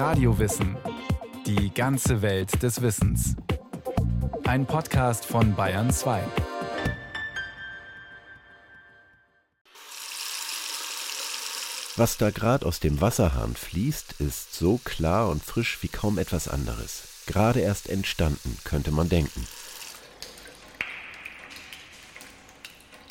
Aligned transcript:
Radiowissen. 0.00 0.78
Die 1.44 1.74
ganze 1.74 2.22
Welt 2.22 2.62
des 2.62 2.80
Wissens. 2.80 3.36
Ein 4.44 4.64
Podcast 4.64 5.26
von 5.26 5.54
Bayern 5.54 5.90
2. 5.90 6.22
Was 11.96 12.16
da 12.16 12.30
gerade 12.30 12.64
aus 12.64 12.80
dem 12.80 13.02
Wasserhahn 13.02 13.54
fließt, 13.54 14.22
ist 14.22 14.54
so 14.54 14.80
klar 14.84 15.28
und 15.28 15.44
frisch 15.44 15.82
wie 15.82 15.88
kaum 15.88 16.16
etwas 16.16 16.48
anderes. 16.48 17.02
Gerade 17.26 17.60
erst 17.60 17.90
entstanden, 17.90 18.56
könnte 18.64 18.92
man 18.92 19.10
denken. 19.10 19.46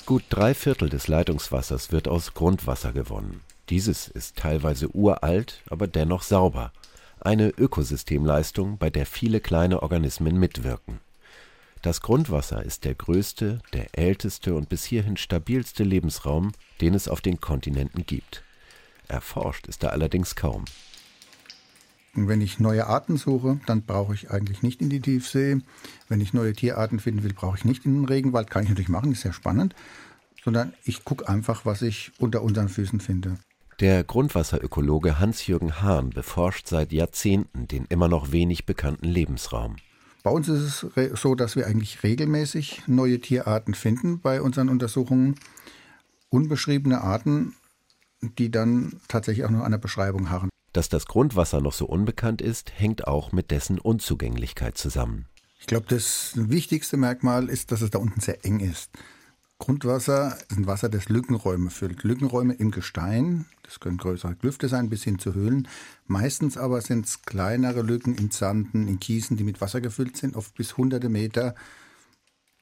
Gut 0.08 0.24
drei 0.30 0.56
Viertel 0.56 0.90
des 0.90 1.08
Leitungswassers 1.08 1.92
wird 1.92 2.08
aus 2.08 2.34
Grundwasser 2.34 2.94
gewonnen. 2.94 3.42
Dieses 3.70 4.08
ist 4.08 4.38
teilweise 4.38 4.90
uralt, 4.96 5.62
aber 5.70 5.86
dennoch 5.86 6.24
sauber. 6.24 6.72
Eine 7.22 7.50
Ökosystemleistung, 7.50 8.78
bei 8.78 8.90
der 8.90 9.06
viele 9.06 9.42
kleine 9.42 9.84
Organismen 9.84 10.40
mitwirken. 10.40 11.00
Das 11.82 12.02
Grundwasser 12.02 12.64
ist 12.64 12.86
der 12.86 12.96
größte, 12.96 13.60
der 13.74 13.98
älteste 13.98 14.56
und 14.56 14.70
bis 14.70 14.84
hierhin 14.86 15.18
stabilste 15.18 15.84
Lebensraum, 15.84 16.52
den 16.82 16.94
es 16.94 17.08
auf 17.08 17.22
den 17.22 17.40
Kontinenten 17.42 18.06
gibt. 18.06 18.44
Erforscht 19.08 19.68
ist 19.68 19.84
er 19.84 19.92
allerdings 19.92 20.36
kaum. 20.36 20.66
Wenn 22.14 22.42
ich 22.42 22.60
neue 22.60 22.88
Arten 22.88 23.18
suche, 23.18 23.60
dann 23.66 23.84
brauche 23.84 24.14
ich 24.14 24.32
eigentlich 24.32 24.64
nicht 24.64 24.82
in 24.82 24.90
die 24.90 25.00
Tiefsee. 25.00 25.62
Wenn 26.08 26.22
ich 26.22 26.34
neue 26.34 26.54
Tierarten 26.54 27.00
finden 27.00 27.24
will, 27.24 27.34
brauche 27.34 27.58
ich 27.58 27.66
nicht 27.66 27.86
in 27.86 27.96
den 27.96 28.06
Regenwald. 28.06 28.50
Kann 28.50 28.64
ich 28.64 28.70
natürlich 28.70 28.90
machen, 28.90 29.12
ist 29.12 29.22
sehr 29.22 29.34
spannend. 29.34 29.76
Sondern 30.44 30.74
ich 30.84 31.06
gucke 31.06 31.30
einfach, 31.30 31.66
was 31.66 31.82
ich 31.82 32.12
unter 32.18 32.42
unseren 32.42 32.70
Füßen 32.70 33.00
finde. 33.00 33.38
Der 33.80 34.04
Grundwasserökologe 34.04 35.20
Hans-Jürgen 35.20 35.82
Hahn 35.82 36.10
beforscht 36.10 36.68
seit 36.68 36.92
Jahrzehnten 36.92 37.66
den 37.70 37.86
immer 37.86 38.10
noch 38.10 38.34
wenig 38.34 38.66
bekannten 38.66 39.08
Lebensraum. 39.08 39.78
Bei 40.22 40.32
uns 40.32 40.50
ist 40.50 40.84
es 40.84 41.22
so, 41.22 41.34
dass 41.34 41.56
wir 41.56 41.66
eigentlich 41.66 42.04
regelmäßig 42.04 42.84
neue 42.88 43.22
Tierarten 43.22 43.74
finden 43.74 44.20
bei 44.20 44.42
unseren 44.42 44.68
Untersuchungen. 44.68 45.36
Unbeschriebene 46.28 47.00
Arten, 47.00 47.56
die 48.22 48.52
dann 48.52 49.00
tatsächlich 49.08 49.46
auch 49.46 49.50
noch 49.50 49.64
einer 49.64 49.78
Beschreibung 49.78 50.30
harren. 50.30 50.50
Dass 50.74 50.90
das 50.90 51.06
Grundwasser 51.06 51.62
noch 51.62 51.74
so 51.74 51.86
unbekannt 51.86 52.42
ist, 52.42 52.74
hängt 52.78 53.08
auch 53.08 53.32
mit 53.32 53.50
dessen 53.50 53.80
Unzugänglichkeit 53.80 54.78
zusammen. 54.78 55.26
Ich 55.58 55.68
glaube, 55.68 55.86
das 55.88 56.34
wichtigste 56.36 56.98
Merkmal 56.98 57.48
ist, 57.48 57.72
dass 57.72 57.82
es 57.82 57.92
da 57.92 58.00
unten 58.00 58.20
sehr 58.20 58.44
eng 58.44 58.60
ist. 58.60 58.92
Grundwasser 59.60 60.38
ist 60.50 60.58
ein 60.58 60.68
Wasser, 60.68 60.88
das 60.88 61.10
Lückenräume 61.10 61.70
füllt. 61.70 62.04
Lückenräume 62.04 62.54
im 62.54 62.72
Gestein, 62.72 63.46
das 63.64 63.82
können 63.82 63.98
größere 63.98 64.36
Klüfte 64.36 64.70
sein, 64.70 64.90
bis 64.90 65.04
hin 65.04 65.20
zu 65.20 65.36
Höhlen. 65.36 65.68
Meistens 66.08 66.58
aber 66.58 66.80
sind 66.82 67.06
es 67.06 67.22
kleinere 67.24 67.82
Lücken 67.82 68.16
in 68.16 68.32
Sanden, 68.32 68.88
in 68.88 69.00
Kiesen, 69.00 69.36
die 69.36 69.44
mit 69.44 69.60
Wasser 69.60 69.82
gefüllt 69.82 70.16
sind, 70.16 70.38
oft 70.38 70.56
bis 70.56 70.78
hunderte 70.78 71.10
Meter, 71.10 71.56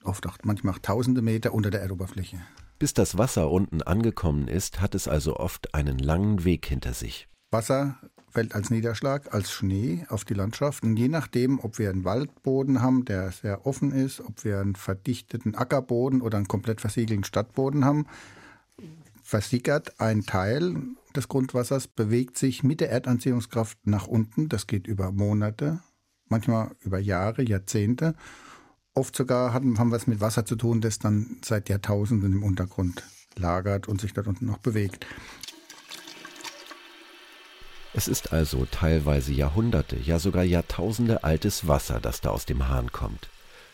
oft 0.04 0.26
auch 0.26 0.38
manchmal 0.44 0.74
auch 0.74 0.80
tausende 0.80 1.22
Meter 1.22 1.54
unter 1.54 1.70
der 1.70 1.82
Erdoberfläche. 1.82 2.42
Bis 2.80 2.94
das 2.94 3.18
Wasser 3.18 3.52
unten 3.52 3.84
angekommen 3.84 4.48
ist, 4.48 4.82
hat 4.82 4.96
es 4.96 5.08
also 5.08 5.38
oft 5.38 5.76
einen 5.76 6.00
langen 6.00 6.46
Weg 6.46 6.66
hinter 6.66 6.94
sich. 6.94 7.28
Wasser 7.52 7.98
fällt 8.30 8.54
als 8.54 8.70
Niederschlag, 8.70 9.34
als 9.34 9.52
Schnee 9.52 10.06
auf 10.10 10.26
die 10.26 10.34
Landschaft. 10.34 10.84
Und 10.84 10.98
je 10.98 11.08
nachdem, 11.08 11.60
ob 11.60 11.80
wir 11.80 11.90
einen 11.90 12.04
Waldboden 12.04 12.82
haben, 12.82 13.06
der 13.06 13.32
sehr 13.32 13.66
offen 13.66 13.92
ist, 13.92 14.20
ob 14.20 14.44
wir 14.44 14.60
einen 14.60 14.76
verdichteten 14.76 15.56
Ackerboden 15.56 16.22
oder 16.22 16.38
einen 16.38 16.48
komplett 16.48 16.82
versiegelten 16.82 17.24
Stadtboden 17.24 17.86
haben, 17.86 18.06
versickert 19.24 20.00
ein 20.00 20.24
Teil 20.24 20.76
des 21.16 21.28
Grundwassers, 21.28 21.88
bewegt 21.88 22.38
sich 22.38 22.64
mit 22.64 22.80
der 22.80 22.92
Erdanziehungskraft 22.92 23.78
nach 23.86 24.08
unten. 24.08 24.50
Das 24.50 24.68
geht 24.68 24.88
über 24.88 25.12
Monate, 25.12 25.80
manchmal 26.30 26.72
über 26.82 27.00
Jahre, 27.00 27.42
Jahrzehnte. 27.42 28.14
Oft 28.94 29.16
sogar 29.16 29.54
haben, 29.54 29.76
wir 29.76 29.96
es 29.96 30.08
mit 30.08 30.22
Wasser 30.22 30.46
zu 30.46 30.56
tun, 30.56 30.82
das 30.82 31.00
dann 31.00 31.38
seit 31.44 31.70
Jahrtausenden 31.70 32.34
im 32.34 32.44
Untergrund 32.44 33.04
lagert 33.36 33.88
und 33.88 34.02
sich 34.02 34.14
dort 34.14 34.28
unten 34.28 34.46
noch 34.46 34.60
bewegt. 34.60 35.06
Es 37.98 38.08
ist 38.08 38.32
also 38.32 38.68
teilweise 38.70 39.34
Jahrhunderte, 39.34 39.96
ja 39.98 40.20
sogar 40.20 40.44
Jahrtausende 40.44 41.24
altes 41.24 41.68
Wasser, 41.68 42.00
das 42.00 42.22
da 42.22 42.30
aus 42.30 42.46
dem 42.46 42.68
Hahn 42.68 42.92
kommt. 42.92 43.28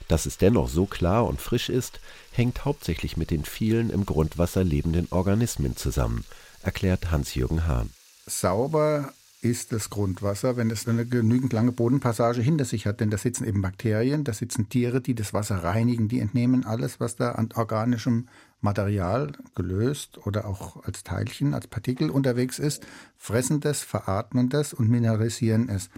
Dass 0.08 0.26
es 0.26 0.38
dennoch 0.38 0.70
so 0.70 0.86
klar 0.86 1.28
und 1.28 1.42
frisch 1.42 1.68
ist, 1.68 2.00
hängt 2.32 2.64
hauptsächlich 2.64 3.18
mit 3.18 3.32
den 3.32 3.44
vielen 3.44 3.90
im 3.90 4.06
Grundwasser 4.06 4.64
lebenden 4.64 5.10
Organismen 5.12 5.76
zusammen, 5.76 6.24
erklärt 6.62 7.12
Hans-Jürgen 7.12 7.68
Hahn. 7.68 7.90
Sauber 8.26 9.12
ist 9.44 9.74
das 9.74 9.90
Grundwasser, 9.90 10.56
wenn 10.56 10.72
es 10.72 10.88
eine 10.88 11.06
genügend 11.06 11.52
lange 11.52 11.74
Bodenpassage 11.74 12.42
hinter 12.42 12.64
sich 12.64 12.88
hat. 12.88 13.02
Denn 13.02 13.10
da 13.10 13.18
sitzen 13.18 13.44
eben 13.44 13.62
Bakterien, 13.62 14.24
da 14.24 14.32
sitzen 14.32 14.70
Tiere, 14.70 15.02
die 15.02 15.16
das 15.16 15.34
Wasser 15.34 15.64
reinigen, 15.64 16.08
die 16.08 16.20
entnehmen 16.20 16.66
alles, 16.66 17.02
was 17.02 17.18
da 17.18 17.34
an 17.34 17.50
organischem 17.54 18.30
Material 18.62 19.34
gelöst 19.56 20.26
oder 20.26 20.46
auch 20.46 20.86
als 20.86 21.04
Teilchen, 21.04 21.54
als 21.54 21.68
Partikel 21.68 22.10
unterwegs 22.10 22.58
ist, 22.58 22.88
fressen 23.18 23.60
das, 23.60 23.82
veratmen 23.82 24.48
das 24.48 24.74
und 24.74 24.90
mineralisieren 24.90 25.68
es. 25.68 25.90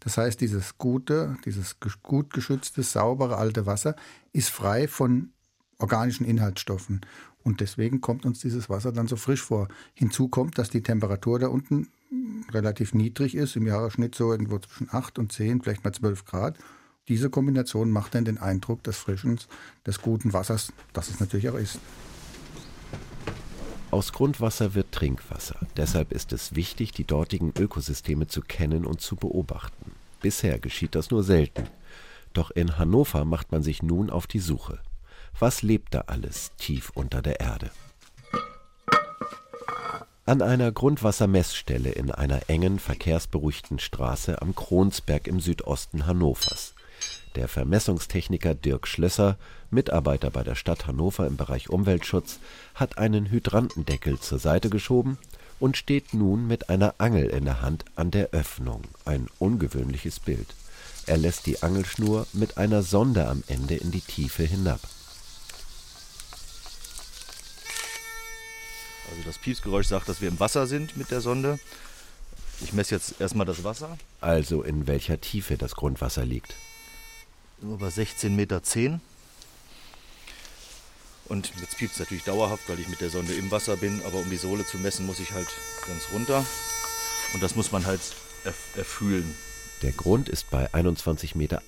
Das 0.00 0.16
heißt, 0.16 0.40
dieses 0.40 0.78
gute, 0.78 1.36
dieses 1.44 1.76
gut 2.02 2.32
geschützte, 2.32 2.82
saubere 2.82 3.36
alte 3.36 3.66
Wasser 3.66 3.96
ist 4.32 4.48
frei 4.48 4.88
von 4.88 5.30
organischen 5.78 6.24
Inhaltsstoffen. 6.24 7.02
Und 7.42 7.60
deswegen 7.60 8.00
kommt 8.00 8.24
uns 8.24 8.40
dieses 8.40 8.70
Wasser 8.70 8.90
dann 8.92 9.06
so 9.06 9.16
frisch 9.16 9.42
vor. 9.42 9.68
Hinzu 9.92 10.28
kommt, 10.28 10.56
dass 10.56 10.70
die 10.70 10.82
Temperatur 10.82 11.38
da 11.38 11.48
unten 11.48 11.88
relativ 12.52 12.94
niedrig 12.94 13.34
ist, 13.34 13.56
im 13.56 13.66
Jahresschnitt 13.66 14.14
so 14.14 14.32
irgendwo 14.32 14.58
zwischen 14.58 14.88
8 14.90 15.18
und 15.18 15.32
10, 15.32 15.62
vielleicht 15.62 15.84
mal 15.84 15.92
12 15.92 16.24
Grad. 16.24 16.58
Diese 17.08 17.28
Kombination 17.28 17.90
macht 17.90 18.14
dann 18.14 18.24
den 18.24 18.38
Eindruck 18.38 18.82
des 18.82 18.96
Frischens, 18.96 19.48
des 19.86 20.00
guten 20.00 20.32
Wassers, 20.32 20.72
das 20.92 21.10
es 21.10 21.20
natürlich 21.20 21.48
auch 21.48 21.58
ist. 21.58 21.78
Aus 23.90 24.12
Grundwasser 24.12 24.74
wird 24.74 24.90
Trinkwasser. 24.90 25.58
Deshalb 25.76 26.12
ist 26.12 26.32
es 26.32 26.56
wichtig, 26.56 26.92
die 26.92 27.04
dortigen 27.04 27.52
Ökosysteme 27.56 28.26
zu 28.26 28.40
kennen 28.40 28.86
und 28.86 29.00
zu 29.00 29.14
beobachten. 29.14 29.92
Bisher 30.20 30.58
geschieht 30.58 30.94
das 30.94 31.10
nur 31.10 31.22
selten. 31.22 31.68
Doch 32.32 32.50
in 32.50 32.78
Hannover 32.78 33.24
macht 33.24 33.52
man 33.52 33.62
sich 33.62 33.82
nun 33.82 34.10
auf 34.10 34.26
die 34.26 34.40
Suche. 34.40 34.80
Was 35.38 35.62
lebt 35.62 35.94
da 35.94 36.04
alles 36.06 36.52
tief 36.56 36.90
unter 36.94 37.22
der 37.22 37.40
Erde? 37.40 37.70
An 40.26 40.40
einer 40.40 40.72
Grundwassermessstelle 40.72 41.90
in 41.90 42.10
einer 42.10 42.48
engen, 42.48 42.78
verkehrsberuhigten 42.78 43.78
Straße 43.78 44.40
am 44.40 44.54
Kronsberg 44.54 45.26
im 45.26 45.38
Südosten 45.38 46.06
Hannovers. 46.06 46.72
Der 47.34 47.46
Vermessungstechniker 47.46 48.54
Dirk 48.54 48.88
Schlösser, 48.88 49.36
Mitarbeiter 49.70 50.30
bei 50.30 50.42
der 50.42 50.54
Stadt 50.54 50.86
Hannover 50.86 51.26
im 51.26 51.36
Bereich 51.36 51.68
Umweltschutz, 51.68 52.38
hat 52.74 52.96
einen 52.96 53.30
Hydrantendeckel 53.30 54.18
zur 54.18 54.38
Seite 54.38 54.70
geschoben 54.70 55.18
und 55.60 55.76
steht 55.76 56.14
nun 56.14 56.46
mit 56.46 56.70
einer 56.70 56.94
Angel 56.96 57.26
in 57.26 57.44
der 57.44 57.60
Hand 57.60 57.84
an 57.94 58.10
der 58.10 58.30
Öffnung. 58.30 58.80
Ein 59.04 59.26
ungewöhnliches 59.38 60.20
Bild. 60.20 60.46
Er 61.04 61.18
lässt 61.18 61.44
die 61.44 61.62
Angelschnur 61.62 62.26
mit 62.32 62.56
einer 62.56 62.82
Sonde 62.82 63.28
am 63.28 63.44
Ende 63.46 63.74
in 63.74 63.90
die 63.90 64.00
Tiefe 64.00 64.44
hinab. 64.44 64.80
Also 69.16 69.23
das 69.34 69.42
Piepsgeräusch 69.42 69.88
sagt, 69.88 70.08
dass 70.08 70.20
wir 70.20 70.28
im 70.28 70.38
Wasser 70.38 70.66
sind 70.66 70.96
mit 70.96 71.10
der 71.10 71.20
Sonde. 71.20 71.58
Ich 72.60 72.72
messe 72.72 72.94
jetzt 72.94 73.20
erstmal 73.20 73.46
das 73.46 73.64
Wasser. 73.64 73.98
Also 74.20 74.62
in 74.62 74.86
welcher 74.86 75.20
Tiefe 75.20 75.56
das 75.56 75.74
Grundwasser 75.74 76.24
liegt. 76.24 76.54
Nur 77.60 77.78
bei 77.78 77.88
16,10 77.88 78.30
Meter. 78.30 78.62
Und 81.26 81.52
jetzt 81.60 81.78
piept 81.78 81.94
es 81.94 81.98
natürlich 81.98 82.22
dauerhaft, 82.22 82.68
weil 82.68 82.78
ich 82.78 82.88
mit 82.88 83.00
der 83.00 83.10
Sonde 83.10 83.32
im 83.34 83.50
Wasser 83.50 83.76
bin. 83.76 84.02
Aber 84.06 84.18
um 84.18 84.30
die 84.30 84.36
Sohle 84.36 84.64
zu 84.64 84.78
messen, 84.78 85.04
muss 85.04 85.18
ich 85.18 85.32
halt 85.32 85.48
ganz 85.86 86.04
runter. 86.12 86.44
Und 87.32 87.42
das 87.42 87.56
muss 87.56 87.72
man 87.72 87.86
halt 87.86 88.00
erfühlen. 88.76 89.34
Der 89.82 89.92
Grund 89.92 90.28
ist 90.28 90.48
bei 90.50 90.72
21,31 90.72 91.36
Meter 91.36 91.62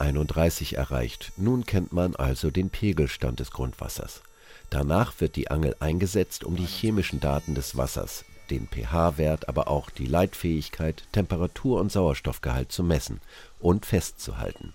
erreicht. 0.78 1.32
Nun 1.36 1.66
kennt 1.66 1.92
man 1.92 2.14
also 2.14 2.52
den 2.52 2.70
Pegelstand 2.70 3.40
des 3.40 3.50
Grundwassers. 3.50 4.22
Danach 4.70 5.14
wird 5.20 5.36
die 5.36 5.50
Angel 5.50 5.76
eingesetzt, 5.80 6.44
um 6.44 6.56
die 6.56 6.66
chemischen 6.66 7.20
Daten 7.20 7.54
des 7.54 7.76
Wassers, 7.76 8.24
den 8.50 8.68
pH-Wert, 8.68 9.48
aber 9.48 9.68
auch 9.68 9.90
die 9.90 10.06
Leitfähigkeit, 10.06 11.04
Temperatur 11.12 11.80
und 11.80 11.92
Sauerstoffgehalt 11.92 12.72
zu 12.72 12.82
messen 12.82 13.20
und 13.60 13.86
festzuhalten. 13.86 14.74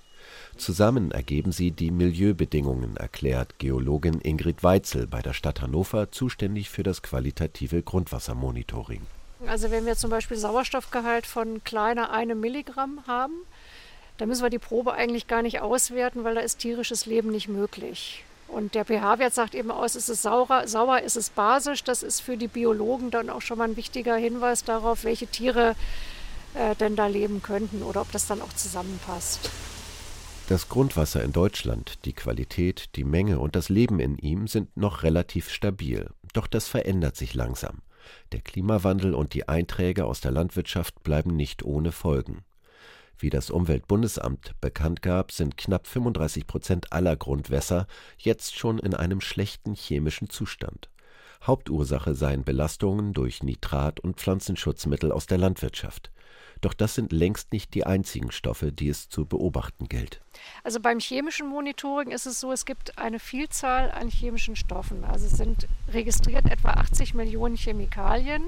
Zusammen 0.58 1.12
ergeben 1.12 1.52
sie 1.52 1.72
die 1.72 1.92
Milieubedingungen, 1.92 2.98
erklärt 2.98 3.58
Geologin 3.58 4.22
Ingrid 4.22 4.64
Weitzel 4.64 5.08
bei 5.08 5.22
der 5.22 5.34
Stadt 5.34 5.62
Hannover, 5.62 6.12
zuständig 6.12 6.70
für 6.70 6.84
das 6.84 7.02
qualitative 7.02 7.82
Grundwassermonitoring. 7.82 9.02
Also 9.48 9.72
wenn 9.72 9.86
wir 9.86 9.96
zum 9.96 10.12
Beispiel 10.12 10.38
Sauerstoffgehalt 10.38 11.26
von 11.26 11.64
kleiner 11.64 12.12
einem 12.12 12.40
Milligramm 12.40 13.00
haben, 13.08 13.34
dann 14.18 14.30
müssen 14.30 14.44
wir 14.44 14.52
die 14.52 14.60
Probe 14.60 14.94
eigentlich 14.94 15.28
gar 15.28 15.42
nicht 15.42 15.62
auswerten, 15.62 16.24
weil 16.24 16.36
da 16.36 16.42
ist 16.42 16.60
tierisches 16.60 17.08
Leben 17.08 17.32
nicht 17.32 17.48
möglich. 17.48 18.24
Und 18.52 18.76
der 18.76 18.86
pH-Wert 18.86 19.34
sagt 19.34 19.56
eben 19.56 19.72
aus, 19.72 19.96
ist 19.96 20.10
es 20.10 20.22
sauer, 20.24 20.68
sauer, 20.68 21.00
ist 21.00 21.16
es 21.16 21.30
basisch. 21.30 21.84
Das 21.84 22.04
ist 22.04 22.20
für 22.20 22.36
die 22.36 22.50
Biologen 22.50 23.10
dann 23.10 23.30
auch 23.30 23.42
schon 23.42 23.58
mal 23.58 23.70
ein 23.70 23.78
wichtiger 23.78 24.16
Hinweis 24.16 24.66
darauf, 24.66 25.06
welche 25.06 25.28
Tiere 25.28 25.76
äh, 26.54 26.76
denn 26.76 26.98
da 26.98 27.08
leben 27.08 27.42
könnten 27.42 27.82
oder 27.82 28.02
ob 28.02 28.12
das 28.12 28.28
dann 28.28 28.42
auch 28.42 28.54
zusammenpasst. 28.54 29.50
Das 30.50 30.68
Grundwasser 30.68 31.24
in 31.24 31.32
Deutschland, 31.32 32.04
die 32.04 32.12
Qualität, 32.12 32.90
die 32.98 33.06
Menge 33.06 33.40
und 33.40 33.56
das 33.56 33.70
Leben 33.70 34.02
in 34.02 34.18
ihm 34.18 34.48
sind 34.48 34.76
noch 34.76 35.04
relativ 35.04 35.50
stabil. 35.50 36.10
Doch 36.34 36.48
das 36.48 36.68
verändert 36.68 37.16
sich 37.16 37.34
langsam. 37.34 37.82
Der 38.34 38.42
Klimawandel 38.42 39.14
und 39.14 39.34
die 39.34 39.48
Einträge 39.48 40.04
aus 40.04 40.20
der 40.20 40.32
Landwirtschaft 40.32 41.04
bleiben 41.04 41.38
nicht 41.38 41.64
ohne 41.64 41.94
Folgen. 41.94 42.44
Wie 43.18 43.30
das 43.30 43.50
Umweltbundesamt 43.50 44.56
bekannt 44.62 45.02
gab, 45.02 45.32
sind 45.32 45.58
knapp 45.58 45.88
35 45.88 46.48
Prozent 46.48 46.92
aller 46.92 47.16
Grundwässer 47.16 47.88
jetzt 48.18 48.58
schon 48.58 48.80
in 48.80 48.94
einem 48.94 49.22
schlechten 49.22 49.76
chemischen 49.76 50.30
Zustand. 50.30 50.90
Hauptursache 51.44 52.14
seien 52.14 52.44
Belastungen 52.44 53.14
durch 53.14 53.44
Nitrat 53.44 54.00
und 54.00 54.18
Pflanzenschutzmittel 54.18 55.12
aus 55.12 55.26
der 55.26 55.38
Landwirtschaft. 55.38 56.12
Doch 56.62 56.76
das 56.76 56.94
sind 56.94 57.12
längst 57.12 57.52
nicht 57.52 57.74
die 57.74 57.86
einzigen 57.86 58.32
Stoffe, 58.32 58.72
die 58.72 58.88
es 58.88 59.10
zu 59.10 59.26
beobachten 59.26 59.90
gilt. 59.90 60.22
Also 60.64 60.80
beim 60.80 61.00
chemischen 61.00 61.48
Monitoring 61.48 62.12
ist 62.12 62.28
es 62.28 62.40
so, 62.40 62.52
es 62.52 62.66
gibt 62.66 63.00
eine 63.00 63.20
Vielzahl 63.20 63.92
an 63.92 64.10
chemischen 64.10 64.56
Stoffen. 64.56 65.04
Also 65.04 65.26
es 65.26 65.38
sind 65.38 65.68
registriert 65.92 66.46
etwa 66.46 66.70
80 66.70 67.16
Millionen 67.16 67.58
Chemikalien. 67.58 68.44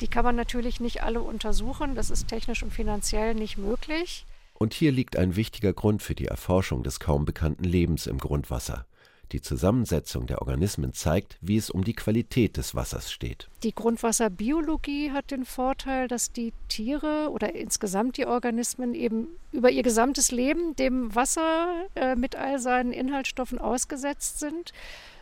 Die 0.00 0.08
kann 0.08 0.24
man 0.24 0.34
natürlich 0.34 0.80
nicht 0.80 1.02
alle 1.02 1.20
untersuchen. 1.20 1.94
Das 1.94 2.10
ist 2.10 2.28
technisch 2.28 2.62
und 2.62 2.72
finanziell 2.72 3.34
nicht 3.34 3.58
möglich. 3.58 4.24
Und 4.54 4.74
hier 4.74 4.90
liegt 4.90 5.16
ein 5.16 5.36
wichtiger 5.36 5.72
Grund 5.72 6.02
für 6.02 6.14
die 6.14 6.26
Erforschung 6.26 6.82
des 6.82 7.00
kaum 7.00 7.24
bekannten 7.24 7.64
Lebens 7.64 8.06
im 8.06 8.18
Grundwasser. 8.18 8.86
Die 9.32 9.40
Zusammensetzung 9.42 10.26
der 10.26 10.40
Organismen 10.40 10.92
zeigt, 10.92 11.36
wie 11.40 11.56
es 11.56 11.70
um 11.70 11.84
die 11.84 11.92
Qualität 11.92 12.56
des 12.56 12.74
Wassers 12.74 13.12
steht. 13.12 13.48
Die 13.62 13.74
Grundwasserbiologie 13.74 15.12
hat 15.12 15.30
den 15.30 15.44
Vorteil, 15.44 16.08
dass 16.08 16.32
die 16.32 16.52
Tiere 16.68 17.28
oder 17.30 17.54
insgesamt 17.54 18.16
die 18.16 18.26
Organismen 18.26 18.94
eben 18.94 19.28
über 19.52 19.70
ihr 19.70 19.82
gesamtes 19.82 20.30
Leben 20.30 20.76
dem 20.76 21.14
Wasser 21.14 21.86
äh, 21.94 22.16
mit 22.16 22.36
all 22.36 22.58
seinen 22.58 22.92
Inhaltsstoffen 22.92 23.58
ausgesetzt 23.58 24.38
sind 24.38 24.72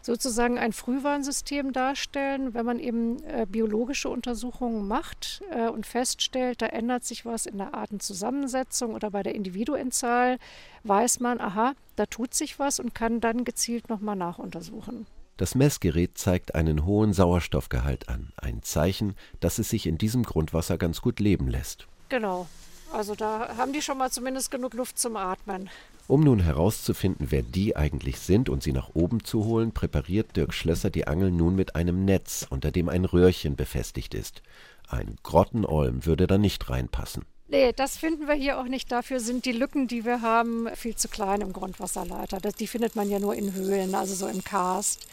sozusagen 0.06 0.56
ein 0.56 0.73
Frühwarnsystem 0.73 1.73
darstellen, 1.73 2.55
wenn 2.55 2.64
man 2.64 2.79
eben 2.79 3.23
äh, 3.25 3.44
biologische 3.49 4.08
Untersuchungen 4.08 4.87
macht 4.87 5.43
äh, 5.50 5.69
und 5.69 5.85
feststellt, 5.85 6.62
da 6.62 6.67
ändert 6.67 7.05
sich 7.05 7.26
was 7.26 7.44
in 7.44 7.58
der 7.58 7.75
Artenzusammensetzung 7.75 8.94
oder 8.94 9.11
bei 9.11 9.25
der 9.25 9.35
Individuenzahl, 9.35 10.38
weiß 10.85 11.19
man, 11.19 11.41
aha, 11.41 11.75
da 11.97 12.06
tut 12.06 12.35
sich 12.35 12.61
was 12.61 12.79
und 12.79 12.94
kann 12.94 13.20
dann 13.20 13.44
gezielt 13.44 13.88
nochmal 13.88 14.14
nachuntersuchen. 14.14 15.06
Das 15.38 15.56
Messgerät 15.56 16.17
zeigt 16.17 16.55
einen 16.55 16.87
hohen 16.87 17.12
Sauerstoffgehalt 17.12 18.08
an, 18.08 18.32
ein 18.37 18.62
Zeichen, 18.62 19.17
dass 19.41 19.58
es 19.58 19.69
sich 19.69 19.87
in 19.87 19.99
diesem 19.99 20.23
Grundwasser 20.23 20.79
ganz 20.79 21.03
gut 21.03 21.19
leben 21.19 21.49
lässt. 21.49 21.88
Genau. 22.08 22.47
Also 22.93 23.15
da 23.15 23.56
haben 23.56 23.73
die 23.73 23.83
schon 23.83 23.99
mal 23.99 24.11
zumindest 24.11 24.50
genug 24.50 24.75
Luft 24.75 24.99
zum 24.99 25.17
Atmen. 25.17 25.69
Um 26.09 26.23
nun 26.23 26.38
herauszufinden, 26.38 27.27
wer 27.31 27.43
die 27.43 27.77
eigentlich 27.77 28.21
sind 28.21 28.49
und 28.49 28.62
sie 28.62 28.73
nach 28.73 28.91
oben 28.94 29.25
zu 29.25 29.44
holen, 29.44 29.73
präpariert 29.73 30.37
Dirk 30.37 30.55
Schlösser 30.55 30.88
die 30.88 31.09
Angel 31.09 31.33
nun 31.33 31.56
mit 31.56 31.75
einem 31.75 32.05
Netz, 32.05 32.47
unter 32.49 32.71
dem 32.71 32.88
ein 32.88 33.05
Röhrchen 33.05 33.56
befestigt 33.56 34.15
ist. 34.15 34.43
Ein 34.88 35.17
Grottenolm 35.25 36.06
würde 36.06 36.29
da 36.29 36.38
nicht 36.38 36.71
reinpassen. 36.71 37.25
Nee, 37.49 37.73
das 37.73 37.97
finden 37.97 38.27
wir 38.27 38.35
hier 38.35 38.59
auch 38.61 38.65
nicht. 38.65 38.91
Dafür 38.91 39.21
sind 39.21 39.44
die 39.44 39.53
Lücken, 39.53 39.89
die 39.89 40.05
wir 40.05 40.21
haben, 40.21 40.69
viel 40.75 40.97
zu 40.97 41.09
klein 41.09 41.41
im 41.41 41.53
Grundwasserleiter. 41.53 42.41
Das, 42.41 42.55
die 42.55 42.67
findet 42.67 42.97
man 42.97 43.09
ja 43.09 43.19
nur 43.19 43.35
in 43.35 43.53
Höhlen, 43.55 43.94
also 43.94 44.15
so 44.15 44.27
im 44.27 44.43
Karst. 44.43 45.06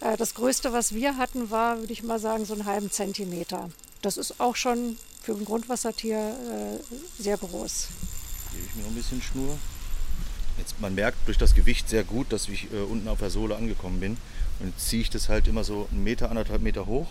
Äh, 0.00 0.16
das 0.16 0.34
Größte, 0.34 0.72
was 0.72 0.94
wir 0.94 1.16
hatten, 1.16 1.50
war, 1.50 1.78
würde 1.78 1.92
ich 1.92 2.02
mal 2.02 2.18
sagen, 2.18 2.44
so 2.44 2.54
einen 2.54 2.64
halben 2.64 2.90
Zentimeter. 2.90 3.70
Das 4.02 4.16
ist 4.16 4.40
auch 4.40 4.56
schon 4.56 4.96
für 5.20 5.32
ein 5.32 5.44
Grundwassertier 5.44 6.16
äh, 6.18 7.22
sehr 7.22 7.36
groß. 7.36 7.88
Gebe 8.52 8.64
ich 8.64 8.74
mir 8.74 8.82
noch 8.82 8.90
ein 8.90 8.94
bisschen 8.94 9.22
Schnur. 9.22 9.58
Jetzt, 10.58 10.80
man 10.80 10.94
merkt 10.94 11.26
durch 11.26 11.38
das 11.38 11.54
Gewicht 11.54 11.88
sehr 11.88 12.04
gut, 12.04 12.32
dass 12.32 12.48
ich 12.48 12.72
äh, 12.72 12.76
unten 12.76 13.08
auf 13.08 13.18
der 13.18 13.30
Sohle 13.30 13.56
angekommen 13.56 14.00
bin. 14.00 14.16
Und 14.60 14.68
jetzt 14.68 14.88
ziehe 14.88 15.02
ich 15.02 15.10
das 15.10 15.28
halt 15.28 15.48
immer 15.48 15.64
so 15.64 15.88
einen 15.90 16.04
Meter, 16.04 16.30
anderthalb 16.30 16.62
Meter 16.62 16.86
hoch 16.86 17.08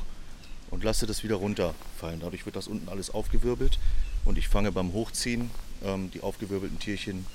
und 0.70 0.84
lasse 0.84 1.08
das 1.08 1.24
wieder 1.24 1.36
runterfallen. 1.36 2.20
Dadurch 2.20 2.46
wird 2.46 2.56
das 2.56 2.68
unten 2.68 2.90
alles 2.90 3.10
aufgewirbelt 3.10 3.80
und 4.26 4.38
ich 4.38 4.48
fange 4.48 4.72
beim 4.72 4.94
Hochziehen 4.94 5.50
ähm, 5.84 6.12
die 6.12 6.22
aufgewirbelten 6.22 6.80
Tierchen 6.80 7.26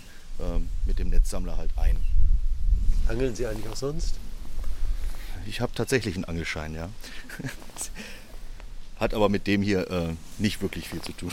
ähm, 0.41 0.69
mit 0.87 0.99
dem 0.99 1.11
Netzsammler 1.11 1.57
halt 1.57 1.71
ein. 1.77 1.97
Angeln 3.09 3.35
Sie 3.35 3.47
eigentlich 3.47 3.69
auch 3.69 3.77
sonst? 3.77 4.15
Ich 5.47 5.61
habe 5.61 5.73
tatsächlich 5.75 6.15
einen 6.15 6.25
Angelschein, 6.25 6.75
ja. 6.75 6.89
Hat 8.99 9.15
aber 9.15 9.29
mit 9.29 9.47
dem 9.47 9.63
hier 9.63 9.91
äh, 9.91 10.15
nicht 10.39 10.63
wirklich 10.63 10.89
viel 10.89 11.01
zu 11.03 11.13
tun. 11.13 11.33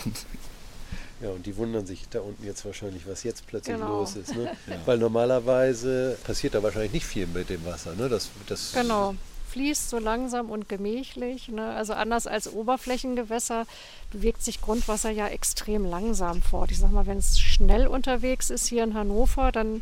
Ja, 1.21 1.29
und 1.29 1.45
die 1.45 1.55
wundern 1.57 1.85
sich 1.85 2.09
da 2.09 2.19
unten 2.21 2.43
jetzt 2.43 2.65
wahrscheinlich, 2.65 3.07
was 3.07 3.23
jetzt 3.23 3.45
plötzlich 3.45 3.75
Genau. 3.77 3.99
los 3.99 4.15
ist. 4.15 4.35
Ne? 4.35 4.51
Ja. 4.67 4.75
Weil 4.85 4.97
normalerweise 4.97 6.17
passiert 6.23 6.55
da 6.55 6.63
wahrscheinlich 6.63 6.93
nicht 6.93 7.05
viel 7.05 7.27
mit 7.27 7.49
dem 7.49 7.63
Wasser. 7.65 7.93
Ne? 7.93 8.09
Das, 8.09 8.29
das 8.47 8.71
Genau. 8.73 9.13
Fließt 9.51 9.89
so 9.89 9.99
langsam 9.99 10.49
und 10.49 10.67
gemächlich. 10.69 11.49
Ne? 11.49 11.69
Also 11.75 11.93
anders 11.93 12.25
als 12.25 12.51
Oberflächengewässer 12.51 13.65
bewegt 14.09 14.41
sich 14.43 14.61
Grundwasser 14.61 15.11
ja 15.11 15.27
extrem 15.27 15.85
langsam 15.85 16.41
fort. 16.41 16.71
Ich 16.71 16.79
sag 16.79 16.91
mal, 16.91 17.05
wenn 17.05 17.17
es 17.17 17.37
schnell 17.39 17.85
unterwegs 17.85 18.49
ist 18.49 18.65
hier 18.67 18.83
in 18.83 18.93
Hannover, 18.95 19.51
dann 19.51 19.81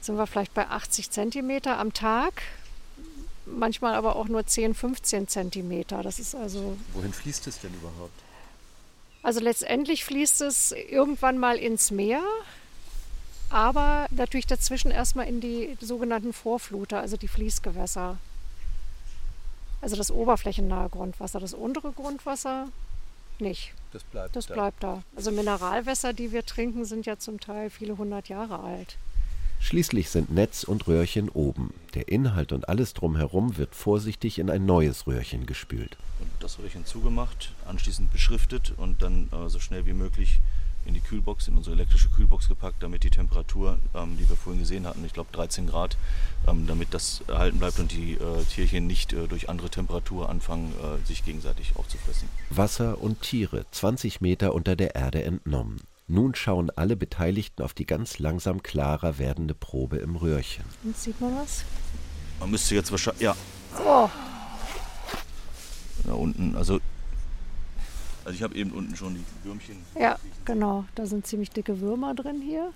sind 0.00 0.16
wir 0.16 0.26
vielleicht 0.28 0.54
bei 0.54 0.68
80 0.68 1.10
Zentimeter 1.10 1.78
am 1.78 1.92
Tag. 1.92 2.42
Manchmal 3.56 3.94
aber 3.94 4.16
auch 4.16 4.28
nur 4.28 4.46
10, 4.46 4.74
15 4.74 5.28
Zentimeter. 5.28 6.02
Das 6.02 6.18
ist 6.18 6.34
also 6.34 6.76
Wohin 6.94 7.12
fließt 7.12 7.46
es 7.46 7.60
denn 7.60 7.72
überhaupt? 7.74 8.12
Also 9.22 9.40
letztendlich 9.40 10.04
fließt 10.04 10.40
es 10.42 10.72
irgendwann 10.72 11.38
mal 11.38 11.56
ins 11.56 11.90
Meer, 11.90 12.22
aber 13.50 14.06
natürlich 14.10 14.46
dazwischen 14.46 14.90
erstmal 14.90 15.26
in 15.26 15.40
die 15.40 15.76
sogenannten 15.80 16.32
Vorfluter, 16.32 17.00
also 17.00 17.16
die 17.16 17.28
Fließgewässer. 17.28 18.18
Also 19.80 19.96
das 19.96 20.10
oberflächennahe 20.10 20.88
Grundwasser, 20.88 21.40
das 21.40 21.54
untere 21.54 21.92
Grundwasser 21.92 22.68
nicht. 23.38 23.72
Das 23.92 24.02
bleibt 24.04 24.36
Das 24.36 24.46
da. 24.46 24.54
bleibt 24.54 24.82
da. 24.82 25.02
Also 25.16 25.30
Mineralwässer, 25.30 26.12
die 26.12 26.32
wir 26.32 26.44
trinken, 26.44 26.84
sind 26.84 27.06
ja 27.06 27.18
zum 27.18 27.40
Teil 27.40 27.70
viele 27.70 27.96
hundert 27.96 28.28
Jahre 28.28 28.60
alt. 28.60 28.96
Schließlich 29.60 30.10
sind 30.10 30.32
Netz 30.32 30.64
und 30.64 30.86
Röhrchen 30.86 31.28
oben. 31.28 31.74
Der 31.94 32.08
Inhalt 32.08 32.52
und 32.52 32.68
alles 32.68 32.94
drumherum 32.94 33.56
wird 33.56 33.74
vorsichtig 33.74 34.38
in 34.38 34.50
ein 34.50 34.66
neues 34.66 35.06
Röhrchen 35.06 35.46
gespült. 35.46 35.96
Und 36.20 36.30
das 36.40 36.58
Röhrchen 36.58 36.84
zugemacht, 36.84 37.52
anschließend 37.66 38.12
beschriftet 38.12 38.72
und 38.76 39.02
dann 39.02 39.28
äh, 39.32 39.48
so 39.48 39.58
schnell 39.58 39.86
wie 39.86 39.92
möglich 39.92 40.40
in 40.88 40.94
die 40.94 41.00
Kühlbox, 41.00 41.48
in 41.48 41.56
unsere 41.56 41.76
elektrische 41.76 42.08
Kühlbox 42.08 42.48
gepackt, 42.48 42.82
damit 42.82 43.04
die 43.04 43.10
Temperatur, 43.10 43.78
ähm, 43.94 44.16
die 44.16 44.28
wir 44.28 44.36
vorhin 44.36 44.60
gesehen 44.60 44.86
hatten, 44.86 45.04
ich 45.04 45.12
glaube 45.12 45.28
13 45.32 45.66
Grad, 45.66 45.96
ähm, 46.46 46.66
damit 46.66 46.94
das 46.94 47.22
erhalten 47.28 47.58
bleibt 47.58 47.78
und 47.78 47.92
die 47.92 48.14
äh, 48.14 48.44
Tierchen 48.44 48.86
nicht 48.86 49.12
äh, 49.12 49.28
durch 49.28 49.48
andere 49.48 49.68
Temperatur 49.68 50.28
anfangen, 50.28 50.72
äh, 50.82 51.06
sich 51.06 51.24
gegenseitig 51.24 51.76
aufzufressen. 51.76 52.28
Wasser 52.50 53.00
und 53.00 53.20
Tiere 53.20 53.66
20 53.70 54.20
Meter 54.20 54.54
unter 54.54 54.76
der 54.76 54.94
Erde 54.94 55.22
entnommen. 55.22 55.80
Nun 56.10 56.34
schauen 56.34 56.70
alle 56.74 56.96
Beteiligten 56.96 57.62
auf 57.62 57.74
die 57.74 57.84
ganz 57.84 58.18
langsam 58.18 58.62
klarer 58.62 59.18
werdende 59.18 59.54
Probe 59.54 59.98
im 59.98 60.16
Röhrchen. 60.16 60.64
Und 60.82 60.96
sieht 60.96 61.20
man 61.20 61.36
was? 61.36 61.64
Man 62.40 62.50
müsste 62.50 62.74
jetzt 62.74 62.90
wahrscheinlich, 62.90 63.22
ja, 63.22 63.36
Oh, 63.84 64.08
da 66.04 66.12
unten, 66.14 66.56
also, 66.56 66.80
also 68.24 68.34
ich 68.34 68.42
habe 68.42 68.54
eben 68.54 68.70
unten 68.70 68.96
schon 68.96 69.14
die 69.14 69.24
Würmchen. 69.44 69.76
ja, 69.98 70.18
genau. 70.46 70.84
Da 70.94 71.04
sind 71.06 71.26
ziemlich 71.26 71.50
dicke 71.50 71.80
Würmer 71.80 72.14
drin 72.14 72.40
hier. 72.40 72.72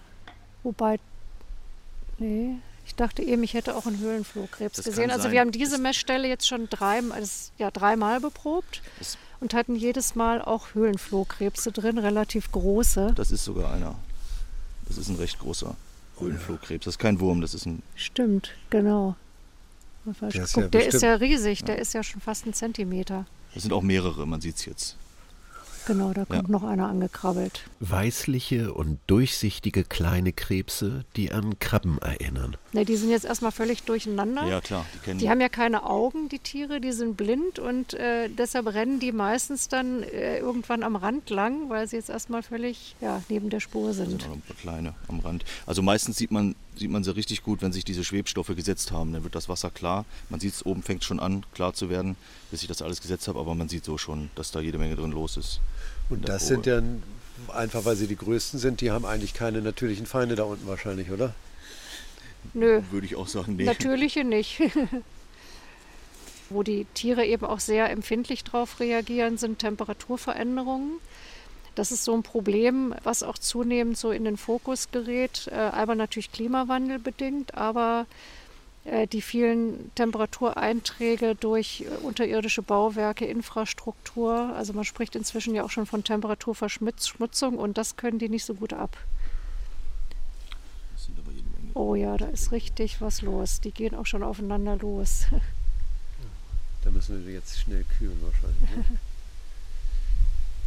Wobei, 0.63 0.99
nee, 2.19 2.57
ich 2.85 2.95
dachte 2.95 3.23
eben, 3.23 3.43
ich 3.43 3.55
hätte 3.55 3.75
auch 3.77 3.87
einen 3.87 3.99
Höhlenflohkrebs 3.99 4.77
Das 4.77 4.85
gesehen. 4.85 5.11
Also 5.11 5.23
sein. 5.25 5.33
wir 5.33 5.41
haben 5.41 5.53
diese 5.53 5.79
Messstelle 5.79 6.29
jetzt 6.29 6.47
schon 6.47 6.69
dreimal, 6.69 7.21
das- 7.21 7.53
ja, 7.57 7.71
dreimal 7.71 8.21
beprobt 8.21 8.83
Das, 8.99 9.17
und 9.43 9.55
hatten 9.55 9.75
jedes 9.75 10.15
Mal 10.15 10.41
auch 10.41 10.75
Höhlenflohkrebse 10.75 11.73
drin, 11.73 11.99
relativ 11.99 12.51
große. 12.53 13.13
das 13.17 13.33
ist 13.33 13.45
sogar 13.45 13.73
einer. 13.73 13.97
Das 14.87 14.97
ist 14.97 15.09
ein 15.09 15.17
recht 15.17 15.39
großer 15.39 15.75
Höhlenflohkrebs. 16.19 16.85
Das 16.85 16.95
ist 16.95 16.99
kein 16.99 17.19
Wurm, 17.21 17.41
das 17.41 17.53
ist 17.53 17.67
ein 17.67 17.83
Stimmt, 17.97 18.53
genau. 18.71 19.17
Der 20.05 20.45
ist 20.45 20.57
ja 20.57 20.67
der 20.69 20.87
ist 20.87 21.03
ja 21.03 21.15
riesig, 21.15 21.65
der 21.65 21.79
ist 21.79 21.93
ja 21.93 22.03
schon 22.03 22.21
fast 22.21 22.47
ein 22.47 22.55
Zentimeter. 22.55 23.27
Das 23.55 23.63
sind 23.63 23.73
auch 23.73 23.83
mehrere, 23.83 24.27
man 24.27 24.41
sieht 24.41 24.57
es 24.57 24.65
jetzt. 24.65 24.97
Genau, 25.87 26.13
da 26.13 26.25
kommt 26.25 26.49
Ja. 26.49 26.49
noch 26.49 26.63
einer 26.63 26.89
angekrabbelt. 26.89 27.65
Weißliche 27.81 28.73
und 28.73 28.99
durchsichtige 29.07 29.85
kleine 29.85 30.33
Krebse, 30.33 31.05
die 31.17 31.33
an 31.33 31.59
Krabben 31.59 31.99
erinnern. 31.99 32.57
Ne, 32.73 32.85
die 32.85 32.97
sind 32.97 33.11
jetzt 33.11 33.25
erstmal 33.25 33.53
völlig 33.53 33.83
durcheinander. 33.83 34.47
Ja, 34.47 34.61
klar, 34.61 34.87
die 34.95 34.99
kennen 35.01 35.19
Die 35.19 35.29
haben 35.29 35.41
ja 35.41 35.49
keine 35.49 35.85
Augen, 35.85 36.29
die 36.29 36.39
Tiere, 36.39 36.81
die 36.81 36.93
sind 36.93 37.17
blind 37.17 37.59
und 37.59 37.95
äh, 37.95 38.29
deshalb 38.29 38.67
rennen 38.75 39.01
die 39.01 39.13
meistens 39.13 39.69
dann 39.69 40.03
äh, 40.03 40.39
irgendwann 40.39 40.83
am 40.83 40.97
Rand 40.97 41.31
lang, 41.31 41.69
weil 41.69 41.87
sie 41.89 41.97
jetzt 41.97 42.11
erstmal 42.11 42.43
völlig 42.43 42.97
ja, 43.01 43.23
neben 43.29 43.51
der 43.51 43.61
Spur 43.61 43.93
sind 43.93 44.11
sind. 44.11 44.27
auch 44.29 44.33
ein 44.35 44.41
paar 44.43 44.57
kleine 44.57 44.95
am 45.09 45.21
Rand. 45.21 45.45
Also 45.67 45.83
meistens 45.83 46.17
sieht 46.17 46.31
man, 46.31 46.55
sieht 46.77 46.91
man 46.91 47.05
sie 47.05 47.15
richtig 47.15 47.43
gut, 47.43 47.63
wenn 47.63 47.73
sich 47.73 47.85
diese 47.85 48.05
Schwebstoffe 48.05 48.55
gesetzt 48.55 48.93
haben. 48.93 49.13
Dann 49.13 49.25
wird 49.25 49.35
das 49.35 49.49
Wasser 49.49 49.71
klar. 49.71 50.05
Man 50.31 50.41
sieht 50.41 50.55
es 50.55 50.67
oben, 50.67 50.83
fängt 50.83 51.05
schon 51.05 51.21
an, 51.21 51.45
klar 51.55 51.75
zu 51.75 51.91
werden, 51.91 52.17
bis 52.51 52.63
ich 52.63 52.69
das 52.69 52.83
alles 52.83 53.01
gesetzt 53.01 53.29
habe. 53.29 53.39
Aber 53.39 53.55
man 53.55 53.69
sieht 53.69 53.85
so 53.85 53.99
schon, 53.99 54.31
dass 54.35 54.51
da 54.51 54.61
jede 54.61 54.79
Menge 54.79 54.97
drin 54.97 55.13
los 55.13 55.37
ist. 55.37 55.61
Und 56.09 56.29
das 56.29 56.45
Probe. 56.45 56.55
sind 56.55 56.67
dann 56.67 57.03
Einfach 57.49 57.85
weil 57.85 57.97
sie 57.97 58.07
die 58.07 58.17
größten 58.17 58.59
sind, 58.59 58.81
die 58.81 58.91
haben 58.91 59.05
eigentlich 59.05 59.35
keine 59.35 59.63
natürlichen 59.63 60.07
Feinde 60.07 60.35
da 60.35 60.45
unten 60.45 60.67
wahrscheinlich, 60.67 61.11
oder? 61.11 61.35
Nö, 62.55 62.83
Würde 62.91 63.07
ich 63.07 63.17
auch 63.17 63.29
sagen, 63.29 63.57
nee. 63.57 63.65
natürliche 63.65 64.25
nicht. 64.25 64.61
Wo 66.51 66.63
die 66.63 66.87
Tiere 66.95 67.25
eben 67.25 67.47
auch 67.47 67.61
sehr 67.61 67.91
empfindlich 67.91 68.45
drauf 68.45 68.81
reagieren, 68.81 69.39
sind 69.39 69.59
Temperaturveränderungen. 69.59 70.99
Das 71.75 71.91
ist 71.91 72.05
so 72.05 72.15
ein 72.15 72.23
Problem, 72.23 72.95
was 73.03 73.23
auch 73.23 73.39
zunehmend 73.39 73.97
so 73.97 74.11
in 74.11 74.25
den 74.25 74.37
Fokus 74.37 74.91
gerät. 74.91 75.49
Äh, 75.51 75.55
einmal 75.55 75.97
natürlich 75.97 76.31
Klimawandel 76.31 76.99
bedingt, 76.99 77.55
aber 77.55 78.07
äh, 78.85 79.07
die 79.07 79.23
vielen 79.23 79.95
Temperatureinträge 79.95 81.35
durch 81.35 81.83
äh, 81.83 82.05
unterirdische 82.05 82.63
Bauwerke, 82.63 83.25
Infrastruktur. 83.25 84.55
Also 84.55 84.73
man 84.73 84.85
spricht 84.85 85.17
inzwischen 85.17 85.55
ja 85.55 85.65
auch 85.65 85.71
schon 85.71 85.87
von 85.87 86.05
Temperaturverschmutzung 86.05 87.57
und 87.57 87.79
das 87.79 87.97
können 87.97 88.19
die 88.19 88.29
nicht 88.29 88.45
so 88.45 88.55
gut 88.55 88.73
ab. 88.73 88.97
Oh 91.75 91.95
ja, 91.95 92.19
da 92.19 92.27
ist 92.27 92.53
richtig 92.53 93.01
was 93.01 93.23
los. 93.23 93.61
Die 93.61 93.71
gehen 93.71 93.95
auch 93.95 94.05
schon 94.05 94.23
aufeinander 94.23 94.77
los. 94.77 95.25
Da 96.85 96.91
müssen 96.91 97.25
wir 97.25 97.33
jetzt 97.33 97.61
schnell 97.61 97.85
kühlen 97.99 98.21
wahrscheinlich. 98.23 98.89
Ne? 98.91 98.99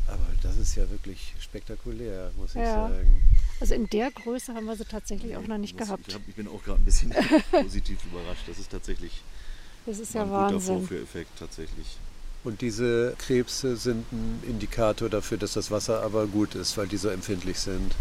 Aber 0.08 0.20
das 0.44 0.58
ist 0.58 0.76
ja 0.76 0.90
wirklich 0.92 1.34
spektakulär, 1.40 2.32
muss 2.38 2.52
ich 2.52 2.62
Ja. 2.62 2.90
sagen. 2.90 3.22
Also 3.60 3.74
in 3.74 3.90
der 3.90 4.12
Größe 4.12 4.54
haben 4.54 4.66
wir 4.66 4.76
sie 4.76 4.86
tatsächlich 4.86 5.36
auch 5.36 5.48
noch 5.48 5.58
nicht 5.58 5.78
Muss- 5.80 5.88
gehabt. 5.88 6.04
Ich, 6.08 6.14
hab, 6.16 6.22
ich 6.28 6.36
bin 6.36 6.48
auch 6.48 6.64
gerade 6.64 6.82
ein 6.82 6.86
bisschen 6.86 7.12
positiv 7.52 8.00
überrascht. 8.06 8.44
Das 8.48 8.60
ist 8.60 8.70
tatsächlich 8.72 9.24
Das 9.86 10.00
ist 10.00 10.14
ja 10.14 10.22
ein 10.24 10.28
guter 10.30 10.54
Wahnsinn. 10.54 10.78
Vorführeffekt 10.80 11.40
tatsächlich. 11.40 11.98
Und 12.44 12.62
diese 12.62 13.16
Krebse 13.18 13.76
sind 13.76 14.06
ein 14.12 14.44
Indikator 14.48 15.10
dafür, 15.10 15.38
dass 15.40 15.54
das 15.54 15.72
Wasser 15.72 16.04
aber 16.04 16.28
gut 16.28 16.54
ist, 16.54 16.78
weil 16.78 16.88
die 16.88 16.98
so 16.98 17.10
empfindlich 17.10 17.58
sind. 17.60 17.96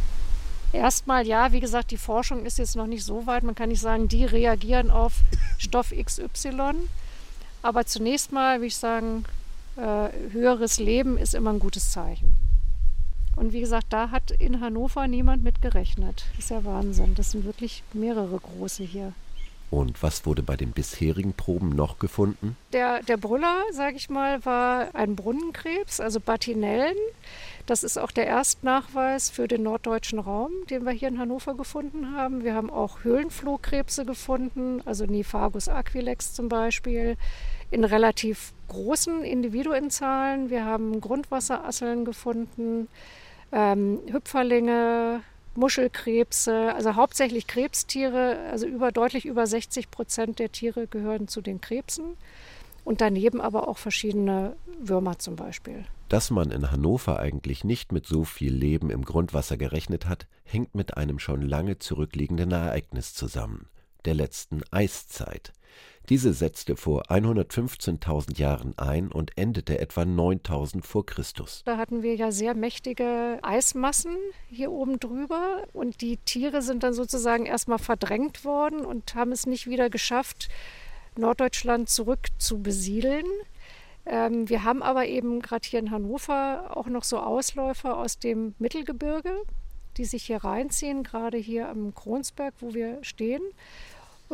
Erstmal 0.73 1.27
ja, 1.27 1.53
wie 1.53 1.61
gesagt, 1.61 1.91
die 1.93 1.97
Forschung 1.97 2.45
ist 2.45 2.59
jetzt 2.59 2.77
noch 2.77 2.87
nicht 2.87 3.05
so 3.05 3.27
weit. 3.27 3.45
Man 3.45 3.55
kann 3.55 3.69
nicht 3.71 3.81
sagen, 3.81 4.09
die 4.09 4.25
reagieren 4.25 4.91
auf 4.91 5.15
Stoff 5.57 5.93
XY. 5.97 6.75
Aber 7.63 7.87
zunächst 7.87 8.33
mal 8.33 8.59
würde 8.59 8.67
ich 8.67 8.77
sagen, 8.77 9.25
äh, 9.77 10.09
höheres 10.33 10.79
Leben 10.79 11.19
ist 11.19 11.35
immer 11.35 11.53
ein 11.53 11.59
gutes 11.59 11.91
Zeichen. 11.91 12.35
Und 13.37 13.53
wie 13.53 13.61
gesagt, 13.61 13.87
da 13.91 14.11
hat 14.11 14.31
in 14.31 14.61
Hannover 14.61 15.09
niemand 15.09 15.43
mit 15.43 15.61
gerechnet. 15.61 16.25
Das 16.37 16.45
ist 16.45 16.51
ja 16.51 16.65
Wahnsinn. 16.65 17.15
Das 17.15 17.33
sind 17.33 17.45
wirklich 17.45 17.83
mehrere 17.93 18.39
große 18.39 18.85
hier. 18.85 19.13
Und 19.71 20.05
was 20.05 20.25
wurde 20.25 20.45
bei 20.45 20.57
den 20.57 20.71
bisherigen 20.71 21.33
Proben 21.33 21.71
noch 21.71 21.99
gefunden? 21.99 22.57
Der, 22.73 23.03
der 23.03 23.17
Brüller, 23.17 23.65
sage 23.73 23.97
ich 23.97 24.09
mal, 24.09 24.45
war 24.45 24.95
ein 24.95 25.17
Brunnenkrebs, 25.17 25.99
also 25.99 26.21
Batinellen. 26.21 26.95
Das 27.67 27.83
ist 27.83 27.99
auch 27.99 28.13
der 28.13 28.27
Erstnachweis 28.27 29.31
für 29.31 29.49
den 29.49 29.65
norddeutschen 29.65 30.21
Raum, 30.21 30.53
den 30.71 30.85
wir 30.85 30.93
hier 30.93 31.09
in 31.09 31.19
Hannover 31.19 31.57
gefunden 31.57 32.15
haben. 32.15 32.45
Wir 32.45 32.55
haben 32.55 32.71
auch 32.71 33.03
Höhlenflohkrebse 33.03 34.05
gefunden, 34.05 34.81
also 34.85 35.07
Niphagus 35.07 35.69
aquilex 35.69 36.35
zum 36.35 36.49
Beispiel, 36.49 37.17
in 37.73 37.83
relativ 37.83 38.53
großen 38.69 39.23
Individuenzahlen. 39.23 40.51
Wir 40.51 40.65
haben 40.65 41.01
Grundwasserasseln 41.01 42.05
gefunden, 42.05 42.89
ähm, 43.53 44.01
Hüpferlinge, 44.11 45.23
Muschelkrebse, 45.57 46.75
also 46.75 46.97
hauptsächlich 46.97 47.47
Krebstiere, 47.47 48.39
also 48.51 48.67
über, 48.67 48.93
deutlich 48.93 49.25
über 49.25 49.47
60 49.47 49.91
Prozent 49.91 50.39
der 50.39 50.51
Tiere 50.51 50.87
gehören 50.87 51.29
zu 51.29 51.41
den 51.41 51.61
Krebsen 51.61 52.17
und 52.85 53.01
daneben 53.01 53.41
aber 53.41 53.69
auch 53.69 53.79
verschiedene 53.79 54.57
Würmer 54.79 55.19
zum 55.19 55.37
Beispiel. 55.37 55.85
Dass 56.09 56.31
man 56.31 56.51
in 56.51 56.71
Hannover 56.71 57.19
eigentlich 57.19 57.65
nicht 57.65 57.93
mit 57.93 58.07
so 58.07 58.25
viel 58.25 58.53
Leben 58.53 58.91
im 58.91 59.05
Grundwasser 59.05 59.57
gerechnet 59.57 60.07
hat, 60.07 60.27
hängt 60.45 60.75
mit 60.75 60.97
einem 60.97 61.19
schon 61.19 61.41
lange 61.43 61.79
zurückliegenden 61.79 62.53
Ereignis 62.53 63.15
zusammen, 63.15 63.69
der 64.05 64.15
letzten 64.15 64.63
Eiszeit. 64.71 65.53
Diese 66.11 66.35
setzte 66.35 66.77
vor 66.77 67.05
115.000 67.05 68.39
Jahren 68.39 68.77
ein 68.77 69.11
und 69.11 69.39
endete 69.39 69.79
etwa 69.79 70.05
9000 70.05 70.85
vor 70.85 71.07
Christus. 71.07 71.63
Da 71.65 71.79
hatten 71.79 72.03
wir 72.03 72.15
ja 72.15 72.31
sehr 72.31 72.55
mächtige 72.55 73.39
Eismassen 73.43 74.15
hier 74.49 74.71
oben 74.71 75.01
drüber 75.01 75.63
und 75.73 76.03
die 76.03 76.19
Tiere 76.19 76.61
sind 76.61 76.83
dann 76.83 76.93
sozusagen 76.93 77.47
erstmal 77.47 77.79
verdrängt 77.79 78.45
worden 78.45 78.85
und 78.85 79.15
haben 79.15 79.33
es 79.33 79.47
nicht 79.47 79.67
wieder 79.67 79.89
geschafft, 79.89 80.51
Norddeutschland 81.17 81.89
zurück 81.89 82.29
zu 82.37 82.61
besiedeln. 82.61 83.27
Ähm, 84.05 84.49
wir 84.51 84.65
haben 84.65 84.83
aber 84.83 85.07
eben 85.07 85.41
gerade 85.41 85.67
hier 85.67 85.79
in 85.79 85.91
Hannover 85.91 86.77
auch 86.77 86.87
noch 86.87 87.05
so 87.05 87.19
Ausläufer 87.19 87.97
aus 87.97 88.19
dem 88.19 88.55
Mittelgebirge, 88.59 89.43
die 89.97 90.05
sich 90.05 90.25
hier 90.25 90.45
reinziehen, 90.45 91.03
gerade 91.03 91.39
hier 91.39 91.69
am 91.69 91.95
Kronsberg, 91.95 92.55
wo 92.59 92.75
wir 92.75 92.99
stehen. 93.03 93.43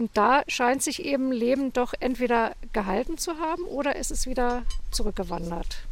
Und 0.01 0.17
da 0.17 0.45
scheint 0.49 0.83
sich 0.83 1.05
eben 1.05 1.31
Leben 1.31 1.75
doch 1.75 1.93
entweder 2.01 2.57
gehalten 2.73 3.19
zu 3.19 3.39
haben 3.39 3.65
oder 3.65 3.97
es 3.97 4.11
ist 4.11 4.27
wieder 4.27 4.63
zurückgewandert. 4.91 5.87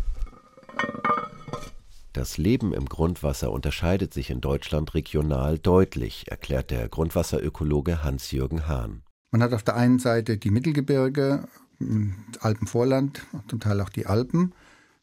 Das 2.14 2.38
Leben 2.38 2.72
im 2.72 2.86
Grundwasser 2.86 3.52
unterscheidet 3.52 4.14
sich 4.14 4.30
in 4.30 4.40
Deutschland 4.40 4.94
regional 4.94 5.58
deutlich, 5.58 6.30
erklärt 6.30 6.70
der 6.70 6.88
Grundwasserökologe 6.88 8.02
Hans-Jürgen 8.02 8.66
Hahn. 8.66 9.02
Man 9.30 9.42
hat 9.42 9.52
auf 9.52 9.62
der 9.62 9.76
einen 9.76 9.98
Seite 9.98 10.38
die 10.38 10.50
Mittelgebirge, 10.50 11.46
m, 11.78 12.14
Alpenvorland, 12.40 13.26
zum 13.48 13.60
Teil 13.60 13.78
auch 13.82 13.90
die 13.90 14.06
Alpen. 14.06 14.54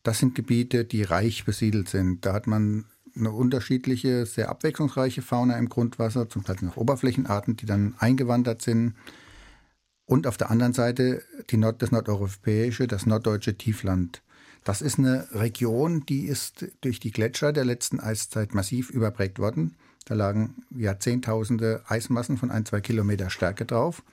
Das 0.01 0.17
sind 0.17 0.33
Gebiete, 0.33 0.83
die 0.83 1.03
reich 1.03 1.45
besiedelt 1.45 1.89
sind. 1.89 2.25
Da 2.25 2.33
hat 2.33 2.47
man 2.47 2.85
eine 3.17 3.31
unterschiedliche, 3.31 4.25
sehr 4.25 4.49
abwechslungsreiche 4.49 5.21
Fauna 5.21 5.57
im 5.57 5.69
Grundwasser, 5.69 6.29
zum 6.29 6.43
Teil 6.43 6.57
noch 6.61 6.77
Oberflächenarten, 6.77 7.55
die 7.55 7.65
dann 7.65 7.95
eingewandert 7.99 8.61
sind. 8.61 8.93
Und 10.05 10.27
auf 10.27 10.37
der 10.37 10.51
anderen 10.51 10.73
Seite 10.73 11.23
die 11.49 11.57
Nord 11.57 11.81
das 11.81 11.91
nordeuropäische, 11.91 12.87
das 12.87 13.05
norddeutsche 13.05 13.57
Tiefland. 13.57 14.21
Das 14.63 14.81
ist 14.81 14.97
eine 14.97 15.27
Region, 15.31 16.05
die 16.07 16.25
ist 16.25 16.65
durch 16.81 16.99
die 16.99 17.11
Gletscher 17.11 17.53
der 17.53 17.65
letzten 17.65 17.99
Eiszeit 17.99 18.53
massiv 18.53 18.89
überprägt 18.89 19.39
worden. 19.39 19.75
Da 20.05 20.13
lagen 20.13 20.63
Jahrzehntausende 20.75 21.83
Eismassen 21.87 22.37
von 22.37 22.51
ein, 22.51 22.65
zwei 22.65 22.81
Kilometer 22.81 23.29
Stärke 23.29 23.65
drauf. 23.65 24.03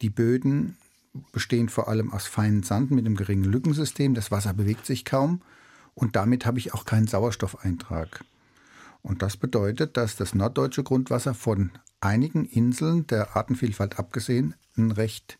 Die 0.00 0.10
Böden 0.10 0.76
bestehen 1.32 1.68
vor 1.68 1.88
allem 1.88 2.12
aus 2.12 2.26
feinen 2.26 2.62
Sand 2.62 2.90
mit 2.90 3.04
einem 3.04 3.16
geringen 3.16 3.44
Lückensystem. 3.44 4.14
Das 4.14 4.30
Wasser 4.30 4.54
bewegt 4.54 4.86
sich 4.86 5.04
kaum 5.04 5.42
und 5.94 6.16
damit 6.16 6.46
habe 6.46 6.58
ich 6.58 6.74
auch 6.74 6.84
keinen 6.84 7.06
Sauerstoffeintrag. 7.06 8.24
Und 9.02 9.22
das 9.22 9.36
bedeutet, 9.36 9.96
dass 9.96 10.16
das 10.16 10.34
norddeutsche 10.34 10.84
Grundwasser 10.84 11.34
von 11.34 11.72
einigen 12.00 12.44
Inseln 12.44 13.06
der 13.06 13.36
Artenvielfalt 13.36 13.98
abgesehen 13.98 14.54
ein 14.76 14.92
recht 14.92 15.38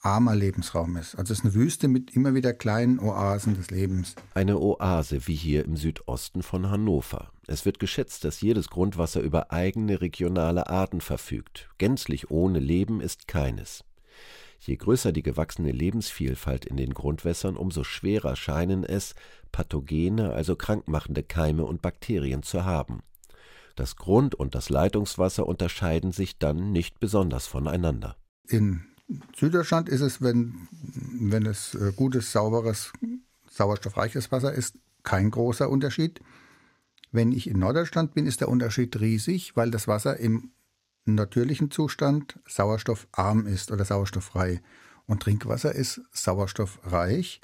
armer 0.00 0.36
Lebensraum 0.36 0.96
ist. 0.96 1.16
Also 1.16 1.32
es 1.32 1.40
ist 1.40 1.44
eine 1.44 1.54
Wüste 1.54 1.88
mit 1.88 2.12
immer 2.12 2.34
wieder 2.34 2.52
kleinen 2.52 3.00
Oasen 3.00 3.56
des 3.56 3.70
Lebens. 3.70 4.14
Eine 4.34 4.60
Oase 4.60 5.26
wie 5.26 5.34
hier 5.34 5.64
im 5.64 5.76
Südosten 5.76 6.42
von 6.42 6.70
Hannover. 6.70 7.32
Es 7.48 7.64
wird 7.64 7.80
geschätzt, 7.80 8.24
dass 8.24 8.40
jedes 8.40 8.70
Grundwasser 8.70 9.20
über 9.20 9.52
eigene 9.52 10.00
regionale 10.00 10.68
Arten 10.68 11.00
verfügt. 11.00 11.68
Gänzlich 11.78 12.30
ohne 12.30 12.60
Leben 12.60 13.00
ist 13.00 13.26
keines. 13.26 13.84
Je 14.58 14.76
größer 14.76 15.12
die 15.12 15.22
gewachsene 15.22 15.72
Lebensvielfalt 15.72 16.64
in 16.64 16.76
den 16.76 16.94
Grundwässern, 16.94 17.56
umso 17.56 17.84
schwerer 17.84 18.36
scheinen 18.36 18.84
es, 18.84 19.14
pathogene, 19.52 20.32
also 20.32 20.56
krankmachende 20.56 21.22
Keime 21.22 21.64
und 21.64 21.82
Bakterien 21.82 22.42
zu 22.42 22.64
haben. 22.64 23.02
Das 23.76 23.96
Grund- 23.96 24.34
und 24.34 24.54
das 24.54 24.70
Leitungswasser 24.70 25.46
unterscheiden 25.46 26.12
sich 26.12 26.38
dann 26.38 26.72
nicht 26.72 26.98
besonders 26.98 27.46
voneinander. 27.46 28.16
In 28.48 28.86
Süddeutschland 29.36 29.88
ist 29.88 30.00
es, 30.00 30.22
wenn, 30.22 30.68
wenn 31.20 31.46
es 31.46 31.74
äh, 31.74 31.92
gutes, 31.94 32.32
sauberes, 32.32 32.92
sauerstoffreiches 33.50 34.32
Wasser 34.32 34.52
ist, 34.52 34.78
kein 35.02 35.30
großer 35.30 35.70
Unterschied. 35.70 36.20
Wenn 37.12 37.32
ich 37.32 37.48
in 37.48 37.58
Norddeutschland 37.58 38.14
bin, 38.14 38.26
ist 38.26 38.40
der 38.40 38.48
Unterschied 38.48 38.98
riesig, 38.98 39.56
weil 39.56 39.70
das 39.70 39.86
Wasser 39.86 40.16
im 40.18 40.50
natürlichen 41.14 41.70
Zustand 41.70 42.38
sauerstoffarm 42.46 43.46
ist 43.46 43.70
oder 43.70 43.84
sauerstofffrei. 43.84 44.60
Und 45.06 45.22
Trinkwasser 45.22 45.74
ist 45.74 46.00
sauerstoffreich 46.12 47.40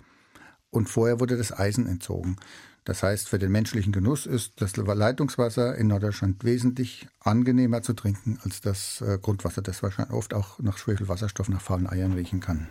und 0.70 0.88
vorher 0.88 1.20
wurde 1.20 1.36
das 1.36 1.56
Eisen 1.56 1.86
entzogen. 1.86 2.36
Das 2.84 3.04
heißt, 3.04 3.28
für 3.28 3.38
den 3.38 3.52
menschlichen 3.52 3.92
Genuss 3.92 4.26
ist 4.26 4.60
das 4.60 4.76
Leitungswasser 4.76 5.76
in 5.76 5.86
Norddeutschland 5.86 6.42
wesentlich 6.42 7.06
angenehmer 7.20 7.82
zu 7.82 7.92
trinken 7.92 8.40
als 8.42 8.60
das 8.60 9.00
äh, 9.00 9.18
Grundwasser, 9.22 9.62
das 9.62 9.84
wahrscheinlich 9.84 10.14
oft 10.14 10.34
auch 10.34 10.58
nach 10.58 10.78
Schwefelwasserstoff, 10.78 11.48
nach 11.48 11.60
faulen 11.60 11.88
Eiern 11.88 12.12
riechen 12.12 12.40
kann. 12.40 12.66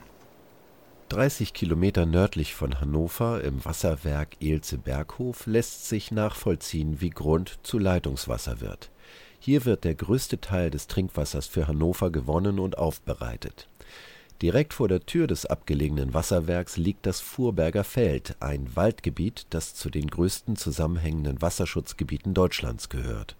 30 1.07 1.53
Kilometer 1.53 2.05
nördlich 2.05 2.55
von 2.55 2.79
Hannover 2.79 3.43
im 3.43 3.63
Wasserwerk 3.63 4.41
Elze-Berghof 4.41 5.45
lässt 5.45 5.87
sich 5.87 6.11
nachvollziehen, 6.11 6.99
wie 6.99 7.09
Grund 7.09 7.59
zu 7.63 7.79
Leitungswasser 7.79 8.61
wird. 8.61 8.91
Hier 9.43 9.65
wird 9.65 9.85
der 9.85 9.95
größte 9.95 10.39
Teil 10.39 10.69
des 10.69 10.85
Trinkwassers 10.85 11.47
für 11.47 11.67
Hannover 11.67 12.11
gewonnen 12.11 12.59
und 12.59 12.77
aufbereitet. 12.77 13.67
Direkt 14.39 14.75
vor 14.75 14.87
der 14.87 14.99
Tür 15.07 15.25
des 15.25 15.47
abgelegenen 15.47 16.13
Wasserwerks 16.13 16.77
liegt 16.77 17.07
das 17.07 17.21
Vorberger 17.21 17.83
Feld, 17.83 18.35
ein 18.39 18.75
Waldgebiet, 18.75 19.47
das 19.49 19.73
zu 19.73 19.89
den 19.89 20.11
größten 20.11 20.57
zusammenhängenden 20.57 21.41
Wasserschutzgebieten 21.41 22.35
Deutschlands 22.35 22.89
gehört. 22.89 23.35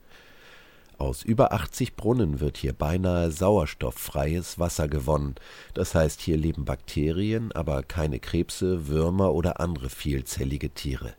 Aus 0.97 1.21
über 1.21 1.53
80 1.53 1.95
Brunnen 1.95 2.39
wird 2.39 2.57
hier 2.57 2.73
beinahe 2.73 3.29
sauerstofffreies 3.29 4.57
Wasser 4.57 4.87
gewonnen. 4.87 5.35
Das 5.75 5.93
heißt, 5.93 6.19
hier 6.19 6.37
leben 6.37 6.65
Bakterien, 6.65 7.51
aber 7.51 7.83
keine 7.83 8.17
Krebse, 8.17 8.87
Würmer 8.87 9.33
oder 9.33 9.59
andere 9.59 9.91
vielzellige 9.91 10.71
Tiere. 10.71 11.13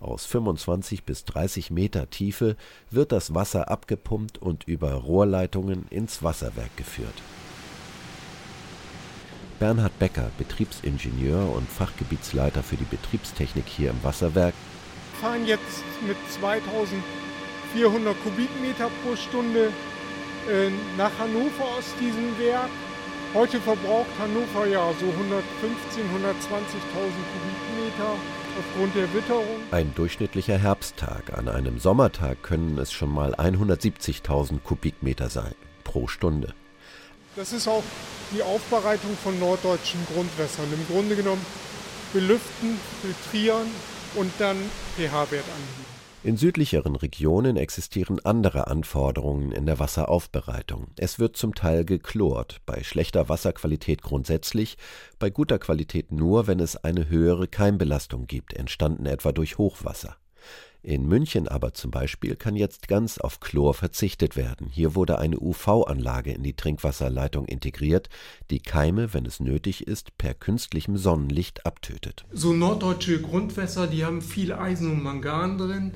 Aus 0.00 0.24
25 0.24 1.04
bis 1.04 1.26
30 1.26 1.70
Meter 1.70 2.08
Tiefe 2.08 2.56
wird 2.90 3.12
das 3.12 3.34
Wasser 3.34 3.70
abgepumpt 3.70 4.38
und 4.38 4.64
über 4.66 4.94
Rohrleitungen 4.94 5.86
ins 5.90 6.22
Wasserwerk 6.22 6.74
geführt. 6.78 7.12
Bernhard 9.58 9.98
Becker, 9.98 10.30
Betriebsingenieur 10.38 11.54
und 11.54 11.68
Fachgebietsleiter 11.68 12.62
für 12.62 12.76
die 12.76 12.86
Betriebstechnik 12.86 13.66
hier 13.66 13.90
im 13.90 14.02
Wasserwerk. 14.02 14.54
Wir 15.12 15.20
fahren 15.20 15.46
jetzt 15.46 15.84
mit 16.06 16.16
2400 16.30 18.22
Kubikmeter 18.22 18.90
pro 19.04 19.14
Stunde 19.16 19.70
äh, 20.48 20.70
nach 20.96 21.12
Hannover 21.18 21.76
aus 21.76 21.84
diesem 22.00 22.38
Werk. 22.38 22.70
Heute 23.34 23.60
verbraucht 23.60 24.08
Hannover 24.18 24.66
ja 24.66 24.94
so 24.98 25.04
115.000, 25.04 25.12
120.000 25.12 25.20
Kubikmeter 27.36 28.16
aufgrund 28.58 28.94
der 28.94 29.12
Witterung. 29.14 29.60
Ein 29.70 29.94
durchschnittlicher 29.94 30.58
Herbsttag. 30.58 31.36
An 31.36 31.48
einem 31.48 31.78
Sommertag 31.78 32.42
können 32.42 32.78
es 32.78 32.92
schon 32.92 33.10
mal 33.10 33.34
170.000 33.34 34.60
Kubikmeter 34.60 35.30
sein 35.30 35.54
pro 35.84 36.06
Stunde. 36.06 36.54
Das 37.36 37.52
ist 37.52 37.68
auch 37.68 37.82
die 38.32 38.42
Aufbereitung 38.42 39.16
von 39.22 39.38
norddeutschen 39.38 40.00
Grundwässern. 40.12 40.66
Im 40.72 40.86
Grunde 40.94 41.16
genommen 41.16 41.44
belüften, 42.12 42.78
filtrieren 43.02 43.68
und 44.14 44.32
dann 44.38 44.56
pH-Wert 44.96 45.44
angeben. 45.44 45.99
In 46.22 46.36
südlicheren 46.36 46.96
Regionen 46.96 47.56
existieren 47.56 48.20
andere 48.22 48.66
Anforderungen 48.66 49.52
in 49.52 49.64
der 49.64 49.78
Wasseraufbereitung. 49.78 50.88
Es 50.98 51.18
wird 51.18 51.34
zum 51.34 51.54
Teil 51.54 51.86
geklort, 51.86 52.60
bei 52.66 52.82
schlechter 52.82 53.30
Wasserqualität 53.30 54.02
grundsätzlich, 54.02 54.76
bei 55.18 55.30
guter 55.30 55.58
Qualität 55.58 56.12
nur, 56.12 56.46
wenn 56.46 56.60
es 56.60 56.76
eine 56.76 57.08
höhere 57.08 57.48
Keimbelastung 57.48 58.26
gibt, 58.26 58.52
entstanden 58.52 59.06
etwa 59.06 59.32
durch 59.32 59.56
Hochwasser. 59.56 60.18
In 60.82 61.06
München 61.06 61.46
aber 61.46 61.74
zum 61.74 61.90
Beispiel 61.90 62.36
kann 62.36 62.56
jetzt 62.56 62.88
ganz 62.88 63.18
auf 63.18 63.40
Chlor 63.40 63.74
verzichtet 63.74 64.34
werden. 64.34 64.66
Hier 64.70 64.94
wurde 64.94 65.18
eine 65.18 65.38
UV-Anlage 65.38 66.32
in 66.32 66.42
die 66.42 66.54
Trinkwasserleitung 66.54 67.44
integriert, 67.44 68.08
die 68.50 68.60
Keime, 68.60 69.12
wenn 69.12 69.26
es 69.26 69.40
nötig 69.40 69.86
ist, 69.86 70.16
per 70.16 70.32
künstlichem 70.32 70.96
Sonnenlicht 70.96 71.66
abtötet. 71.66 72.24
So 72.32 72.54
norddeutsche 72.54 73.20
Grundwässer, 73.20 73.88
die 73.88 74.06
haben 74.06 74.22
viel 74.22 74.54
Eisen 74.54 74.90
und 74.90 75.02
Mangan 75.02 75.58
drin. 75.58 75.92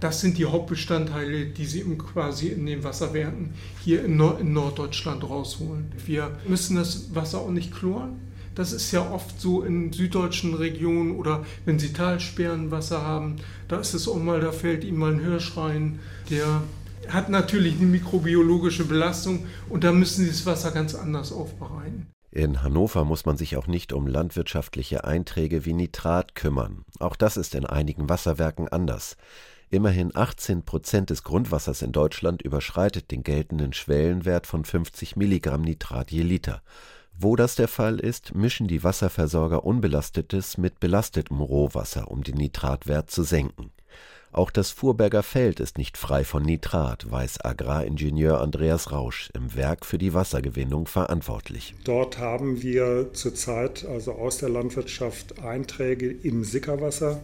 Das 0.00 0.20
sind 0.20 0.36
die 0.36 0.46
Hauptbestandteile, 0.46 1.46
die 1.46 1.66
sie 1.66 1.82
quasi 1.96 2.48
in 2.48 2.66
den 2.66 2.82
Wasserwerken 2.82 3.54
hier 3.84 4.04
in, 4.04 4.16
Nord 4.16 4.40
in 4.40 4.52
Norddeutschland 4.52 5.22
rausholen. 5.22 5.92
Wir 6.04 6.36
müssen 6.48 6.74
das 6.74 7.14
Wasser 7.14 7.38
auch 7.38 7.50
nicht 7.50 7.72
chloren 7.72 8.20
das 8.54 8.72
ist 8.72 8.92
ja 8.92 9.10
oft 9.10 9.40
so 9.40 9.62
in 9.62 9.92
süddeutschen 9.92 10.54
Regionen 10.54 11.16
oder 11.16 11.44
wenn 11.64 11.78
sie 11.78 11.92
Talsperrenwasser 11.92 13.02
haben, 13.02 13.36
da 13.68 13.78
ist 13.78 13.94
es 13.94 14.08
auch 14.08 14.16
mal, 14.16 14.40
da 14.40 14.52
fällt 14.52 14.84
ihm 14.84 14.98
mal 14.98 15.12
ein 15.12 15.20
Hirsch 15.20 15.56
rein, 15.56 15.98
der 16.30 16.62
hat 17.08 17.28
natürlich 17.28 17.76
eine 17.76 17.86
mikrobiologische 17.86 18.84
Belastung 18.84 19.46
und 19.68 19.84
da 19.84 19.92
müssen 19.92 20.24
sie 20.24 20.30
das 20.30 20.46
Wasser 20.46 20.70
ganz 20.70 20.94
anders 20.94 21.32
aufbereiten. 21.32 22.06
In 22.30 22.62
Hannover 22.62 23.04
muss 23.04 23.26
man 23.26 23.36
sich 23.36 23.56
auch 23.56 23.68
nicht 23.68 23.92
um 23.92 24.08
landwirtschaftliche 24.08 25.04
Einträge 25.04 25.64
wie 25.64 25.72
Nitrat 25.72 26.34
kümmern. 26.34 26.84
Auch 26.98 27.14
das 27.14 27.36
ist 27.36 27.54
in 27.54 27.64
einigen 27.64 28.08
Wasserwerken 28.08 28.68
anders. 28.68 29.16
Immerhin 29.70 30.10
18 30.14 30.64
Prozent 30.64 31.10
des 31.10 31.22
Grundwassers 31.22 31.82
in 31.82 31.92
Deutschland 31.92 32.42
überschreitet 32.42 33.10
den 33.10 33.22
geltenden 33.22 33.72
Schwellenwert 33.72 34.46
von 34.46 34.64
50 34.64 35.16
Milligramm 35.16 35.62
Nitrat 35.62 36.10
je 36.10 36.22
Liter. 36.22 36.62
Wo 37.16 37.36
das 37.36 37.54
der 37.54 37.68
Fall 37.68 38.00
ist, 38.00 38.34
mischen 38.34 38.66
die 38.66 38.82
Wasserversorger 38.82 39.64
unbelastetes 39.64 40.58
mit 40.58 40.80
belastetem 40.80 41.40
Rohwasser, 41.40 42.10
um 42.10 42.24
den 42.24 42.36
Nitratwert 42.36 43.10
zu 43.10 43.22
senken. 43.22 43.70
Auch 44.32 44.50
das 44.50 44.72
Fuhrberger 44.72 45.22
Feld 45.22 45.60
ist 45.60 45.78
nicht 45.78 45.96
frei 45.96 46.24
von 46.24 46.42
Nitrat, 46.42 47.08
weiß 47.08 47.44
Agraringenieur 47.44 48.40
Andreas 48.40 48.90
Rausch, 48.90 49.30
im 49.32 49.54
Werk 49.54 49.86
für 49.86 49.96
die 49.96 50.12
Wassergewinnung 50.12 50.88
verantwortlich. 50.88 51.76
Dort 51.84 52.18
haben 52.18 52.60
wir 52.60 53.12
zurzeit 53.12 53.86
also 53.86 54.14
aus 54.14 54.38
der 54.38 54.48
Landwirtschaft 54.48 55.38
Einträge 55.38 56.10
im 56.10 56.42
Sickerwasser, 56.42 57.22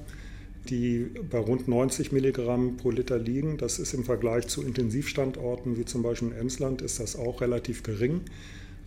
die 0.68 1.10
bei 1.28 1.38
rund 1.38 1.66
90 1.66 2.12
Milligramm 2.12 2.76
pro 2.76 2.92
Liter 2.92 3.18
liegen. 3.18 3.58
Das 3.58 3.80
ist 3.80 3.92
im 3.92 4.04
Vergleich 4.04 4.46
zu 4.46 4.62
Intensivstandorten 4.62 5.76
wie 5.76 5.86
zum 5.86 6.04
Beispiel 6.04 6.28
in 6.28 6.36
Emsland 6.36 6.80
ist 6.80 7.00
das 7.00 7.16
auch 7.16 7.40
relativ 7.40 7.82
gering 7.82 8.20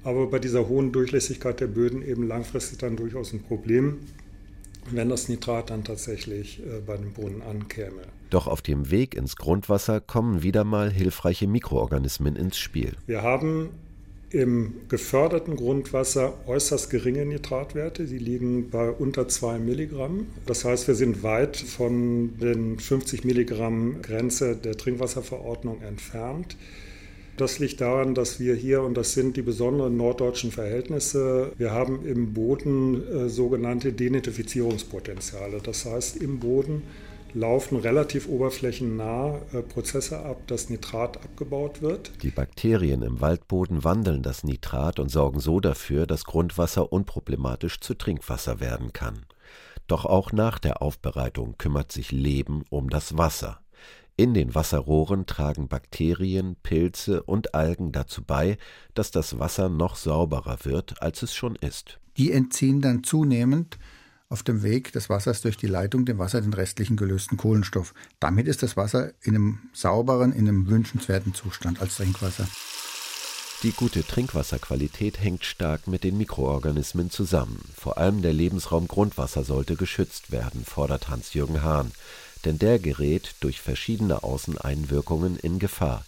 aber 0.04 0.28
bei 0.28 0.40
dieser 0.40 0.68
hohen 0.68 0.92
Durchlässigkeit 0.92 1.60
der 1.60 1.68
Böden 1.68 2.06
eben 2.06 2.28
langfristig 2.28 2.80
dann 2.80 2.96
durchaus 2.96 3.34
ein 3.34 3.42
Problem, 3.44 4.00
wenn 4.92 5.10
das 5.10 5.30
Nitrat 5.30 5.70
dann 5.70 5.84
tatsächlich 5.84 6.60
äh, 6.60 6.82
bei 6.86 6.98
den 6.98 7.14
Brunnen 7.14 7.42
ankäme. 7.42 8.02
Doch 8.30 8.48
auf 8.48 8.62
dem 8.62 8.92
Weg 8.92 9.16
ins 9.16 9.36
Grundwasser 9.36 10.02
kommen 10.02 10.44
wieder 10.44 10.64
mal 10.64 10.92
hilfreiche 10.92 11.48
Mikroorganismen 11.48 12.36
ins 12.36 12.58
Spiel. 12.58 12.94
Wir 13.06 13.22
haben 13.22 13.70
im 14.34 14.74
geförderten 14.90 15.56
Grundwasser 15.56 16.34
äußerst 16.48 16.90
geringe 16.90 17.24
Nitratwerte. 17.26 18.06
Die 18.06 18.18
liegen 18.18 18.72
bei 18.72 18.90
unter 18.90 19.28
2 19.28 19.60
Milligramm. 19.60 20.26
Das 20.48 20.66
heißt, 20.66 20.88
wir 20.88 20.96
sind 20.96 21.22
weit 21.22 21.56
von 21.56 22.36
den 22.40 22.80
50 22.80 23.24
Milligramm 23.26 24.02
Grenze 24.02 24.56
der 24.56 24.76
Trinkwasserverordnung 24.76 25.84
entfernt. 25.84 26.58
Das 27.38 27.58
liegt 27.58 27.82
daran, 27.82 28.14
dass 28.14 28.40
wir 28.40 28.54
hier, 28.54 28.84
und 28.84 28.96
das 28.96 29.14
sind 29.14 29.38
die 29.38 29.42
besonderen 29.42 29.98
norddeutschen 29.98 30.52
Verhältnisse, 30.52 31.52
wir 31.58 31.72
haben 31.72 32.06
im 32.06 32.34
Boden 32.34 33.08
äh, 33.08 33.30
sogenannte 33.30 33.92
Denitrifizierungspotenziale. 33.92 35.60
Das 35.64 35.86
heißt, 35.86 36.18
im 36.18 36.40
Boden 36.40 36.84
laufen 37.34 37.78
relativ 37.78 38.28
oberflächennah 38.28 39.40
äh, 39.52 39.62
Prozesse 39.64 40.20
ab, 40.20 40.42
dass 40.48 40.70
Nitrat 40.70 41.18
abgebaut 41.18 41.82
wird. 41.82 42.12
Die 42.22 42.30
Bakterien 42.30 43.02
im 43.02 43.22
Waldboden 43.22 43.84
wandeln 43.84 44.22
das 44.22 44.44
Nitrat 44.44 45.00
und 45.00 45.10
sorgen 45.10 45.40
so 45.40 45.60
dafür, 45.60 46.06
dass 46.06 46.26
Grundwasser 46.26 46.94
unproblematisch 46.94 47.80
zu 47.80 47.96
Trinkwasser 47.96 48.60
werden 48.60 48.94
kann. 48.94 49.26
Doch 49.88 50.06
auch 50.06 50.32
nach 50.32 50.60
der 50.60 50.82
Aufbereitung 50.82 51.56
kümmert 51.58 51.92
sich 51.92 52.12
Leben 52.12 52.64
um 52.70 52.90
das 52.90 53.18
Wasser. 53.18 53.63
In 54.16 54.36
den 54.36 54.54
Wasserrohren 54.54 55.26
tragen 55.26 55.68
Bakterien, 55.68 56.56
Pilze 56.62 57.24
und 57.24 57.56
Algen 57.56 57.92
dazu 57.92 58.24
bei, 58.24 58.58
dass 58.94 59.10
das 59.10 59.40
Wasser 59.40 59.70
noch 59.70 59.96
sauberer 59.96 60.60
wird, 60.64 61.02
als 61.02 61.24
es 61.24 61.34
schon 61.34 61.56
ist. 61.56 62.00
Die 62.18 62.32
entziehen 62.32 62.80
dann 62.80 63.04
zunehmend 63.04 63.80
auf 64.30 64.44
dem 64.44 64.62
Weg 64.62 64.92
des 64.92 65.10
Wassers 65.10 65.42
durch 65.42 65.58
die 65.58 65.68
Leitung 65.68 66.06
dem 66.06 66.20
Wasser 66.20 66.42
den 66.42 66.54
restlichen 66.54 66.96
gelösten 66.96 67.38
Kohlenstoff. 67.38 67.96
Damit 68.20 68.48
ist 68.48 68.62
das 68.62 68.78
Wasser 68.78 69.14
in 69.22 69.36
einem 69.36 69.60
sauberen, 69.74 70.32
in 70.32 70.48
einem 70.48 70.68
wünschenswerten 70.68 71.34
Zustand 71.34 71.82
als 71.82 71.96
Trinkwasser. 71.98 72.48
Die 73.64 73.72
gute 73.72 74.06
Trinkwasserqualität 74.06 75.20
hängt 75.22 75.46
stark 75.46 75.88
mit 75.88 76.04
den 76.04 76.18
Mikroorganismen 76.18 77.10
zusammen. 77.10 77.64
Vor 77.76 77.98
allem 77.98 78.22
der 78.22 78.34
Lebensraum 78.34 78.88
Grundwasser 78.88 79.44
sollte 79.44 79.76
geschützt 79.76 80.32
werden, 80.32 80.66
fordert 80.66 81.10
Hans-Jürgen 81.10 81.64
Hahn 81.64 81.92
denn 82.46 82.60
der 82.60 82.80
gerät 82.80 83.36
durch 83.40 83.62
verschiedene 83.62 84.24
Außeneinwirkungen 84.24 85.38
in 85.38 85.60
Gefahr. 85.60 86.06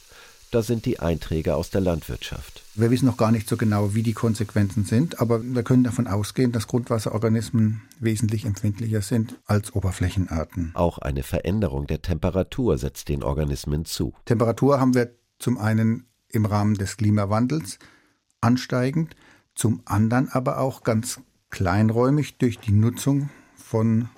Da 0.51 0.61
sind 0.61 0.85
die 0.85 0.99
Einträge 0.99 1.55
aus 1.55 1.69
der 1.69 1.81
Landwirtschaft. 1.81 2.63
Wir 2.75 2.89
wissen 2.89 3.07
noch 3.07 3.17
gar 3.17 3.31
nicht 3.31 3.49
so 3.49 3.57
genau, 3.57 3.93
wie 3.93 4.03
die 4.03 4.13
Konsequenzen 4.13 4.85
sind, 4.85 5.19
aber 5.19 5.43
wir 5.43 5.63
können 5.63 5.83
davon 5.83 6.07
ausgehen, 6.07 6.51
dass 6.51 6.67
Grundwasserorganismen 6.67 7.81
wesentlich 7.99 8.45
empfindlicher 8.45 9.01
sind 9.01 9.35
als 9.45 9.73
Oberflächenarten. 9.75 10.71
Auch 10.73 10.99
eine 10.99 11.23
Veränderung 11.23 11.87
der 11.87 12.01
Temperatur 12.01 12.77
setzt 12.77 13.09
den 13.09 13.23
Organismen 13.23 13.85
zu. 13.85 14.13
Temperatur 14.25 14.79
haben 14.79 14.93
wir 14.93 15.11
zum 15.39 15.57
einen 15.57 16.05
im 16.29 16.45
Rahmen 16.45 16.75
des 16.75 16.97
Klimawandels 16.97 17.79
ansteigend, 18.39 19.15
zum 19.55 19.81
anderen 19.85 20.29
aber 20.29 20.59
auch 20.59 20.83
ganz 20.83 21.19
kleinräumig 21.49 22.37
durch 22.37 22.59
die 22.59 22.71
Nutzung 22.71 23.29
von 23.55 24.09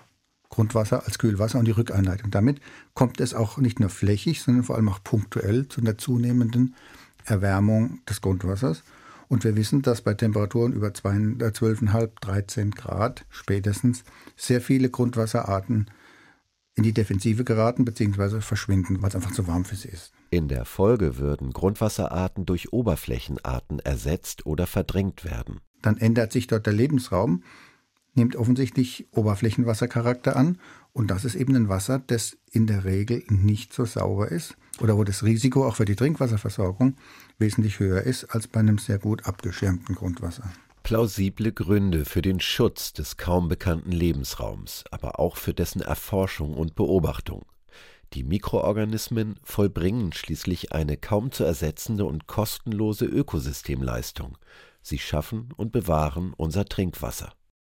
Grundwasser 0.49 1.05
als 1.05 1.19
Kühlwasser 1.19 1.59
und 1.59 1.65
die 1.65 1.71
Rückeinleitung. 1.71 2.31
Damit 2.31 2.61
kommt 2.93 3.19
es 3.19 3.33
auch 3.33 3.57
nicht 3.57 3.79
nur 3.79 3.89
flächig, 3.89 4.41
sondern 4.41 4.63
vor 4.63 4.75
allem 4.75 4.89
auch 4.89 5.03
punktuell 5.03 5.67
zu 5.67 5.81
einer 5.81 5.97
zunehmenden 5.97 6.75
Erwärmung 7.25 7.99
des 8.09 8.21
Grundwassers. 8.21 8.83
Und 9.27 9.43
wir 9.43 9.57
wissen, 9.57 9.81
dass 9.81 10.01
bei 10.01 10.13
Temperaturen 10.13 10.71
über 10.71 10.87
12,5, 10.87 12.11
13 12.21 12.71
Grad 12.71 13.25
spätestens 13.29 14.03
sehr 14.37 14.61
viele 14.61 14.89
Grundwasserarten 14.89 15.91
in 16.75 16.83
die 16.83 16.93
Defensive 16.93 17.43
geraten 17.43 17.83
bzw. 17.83 18.39
verschwinden, 18.39 19.01
weil 19.01 19.09
es 19.09 19.15
einfach 19.15 19.31
zu 19.31 19.47
warm 19.47 19.65
für 19.65 19.75
sie 19.75 19.89
ist. 19.89 20.13
In 20.29 20.47
der 20.47 20.63
Folge 20.63 21.17
würden 21.17 21.51
Grundwasserarten 21.51 22.45
durch 22.45 22.71
Oberflächenarten 22.71 23.79
ersetzt 23.79 24.45
oder 24.45 24.67
verdrängt 24.67 25.25
werden. 25.25 25.59
dann 25.81 25.97
ändert 25.97 26.31
sich 26.31 26.47
dort 26.47 26.65
der 26.65 26.73
Lebensraum, 26.73 27.43
nimmt 28.17 28.35
offensichtlich 28.35 29.07
Oberflächenwassercharakter 29.11 30.35
an 30.35 30.57
und 30.91 31.11
das 31.11 31.23
ist 31.23 31.35
eben 31.35 31.55
ein 31.55 31.69
Wasser, 31.69 31.99
das 32.05 32.37
in 32.51 32.67
der 32.67 32.83
Regel 32.83 33.23
nicht 33.29 33.73
so 33.73 33.85
sauber 33.85 34.29
ist 34.29 34.55
oder 34.79 34.97
wo 34.97 35.03
das 35.03 35.23
Risiko 35.23 35.65
auch 35.65 35.75
für 35.75 35.85
die 35.85 35.95
Trinkwasserversorgung 35.95 36.95
wesentlich 37.37 37.79
höher 37.79 38.01
ist 38.01 38.25
als 38.25 38.47
bei 38.47 38.59
einem 38.59 38.77
sehr 38.77 38.99
gut 38.99 39.25
abgeschirmten 39.25 39.95
Grundwasser. 39.95 40.51
Plausible 40.83 41.51
Gründe 41.51 42.05
für 42.05 42.21
den 42.21 42.39
Schutz 42.39 42.93
des 42.93 43.17
kaum 43.17 43.49
bekannten 43.49 43.91
Lebensraums, 43.91 44.85
aber 44.89 45.19
auch 45.19 45.35
für 45.35 45.53
dessen 45.53 45.81
Erforschung 45.81 46.53
und 46.53 46.75
Beobachtung. 46.75 47.45
Die 48.13 48.23
Mikroorganismen 48.23 49.35
vollbringen 49.43 50.13
schließlich 50.13 50.71
eine 50.71 50.95
kaum 50.95 51.31
zu 51.33 51.43
ersetzende 51.43 52.05
und 52.05 52.25
kostenlose 52.25 53.05
Ökosystemleistung. 53.05 54.37
Sie 54.81 54.97
schaffen 54.97 55.49
und 55.57 55.73
bewahren 55.73 56.33
unser 56.37 56.63
Trinkwasser. 56.63 57.33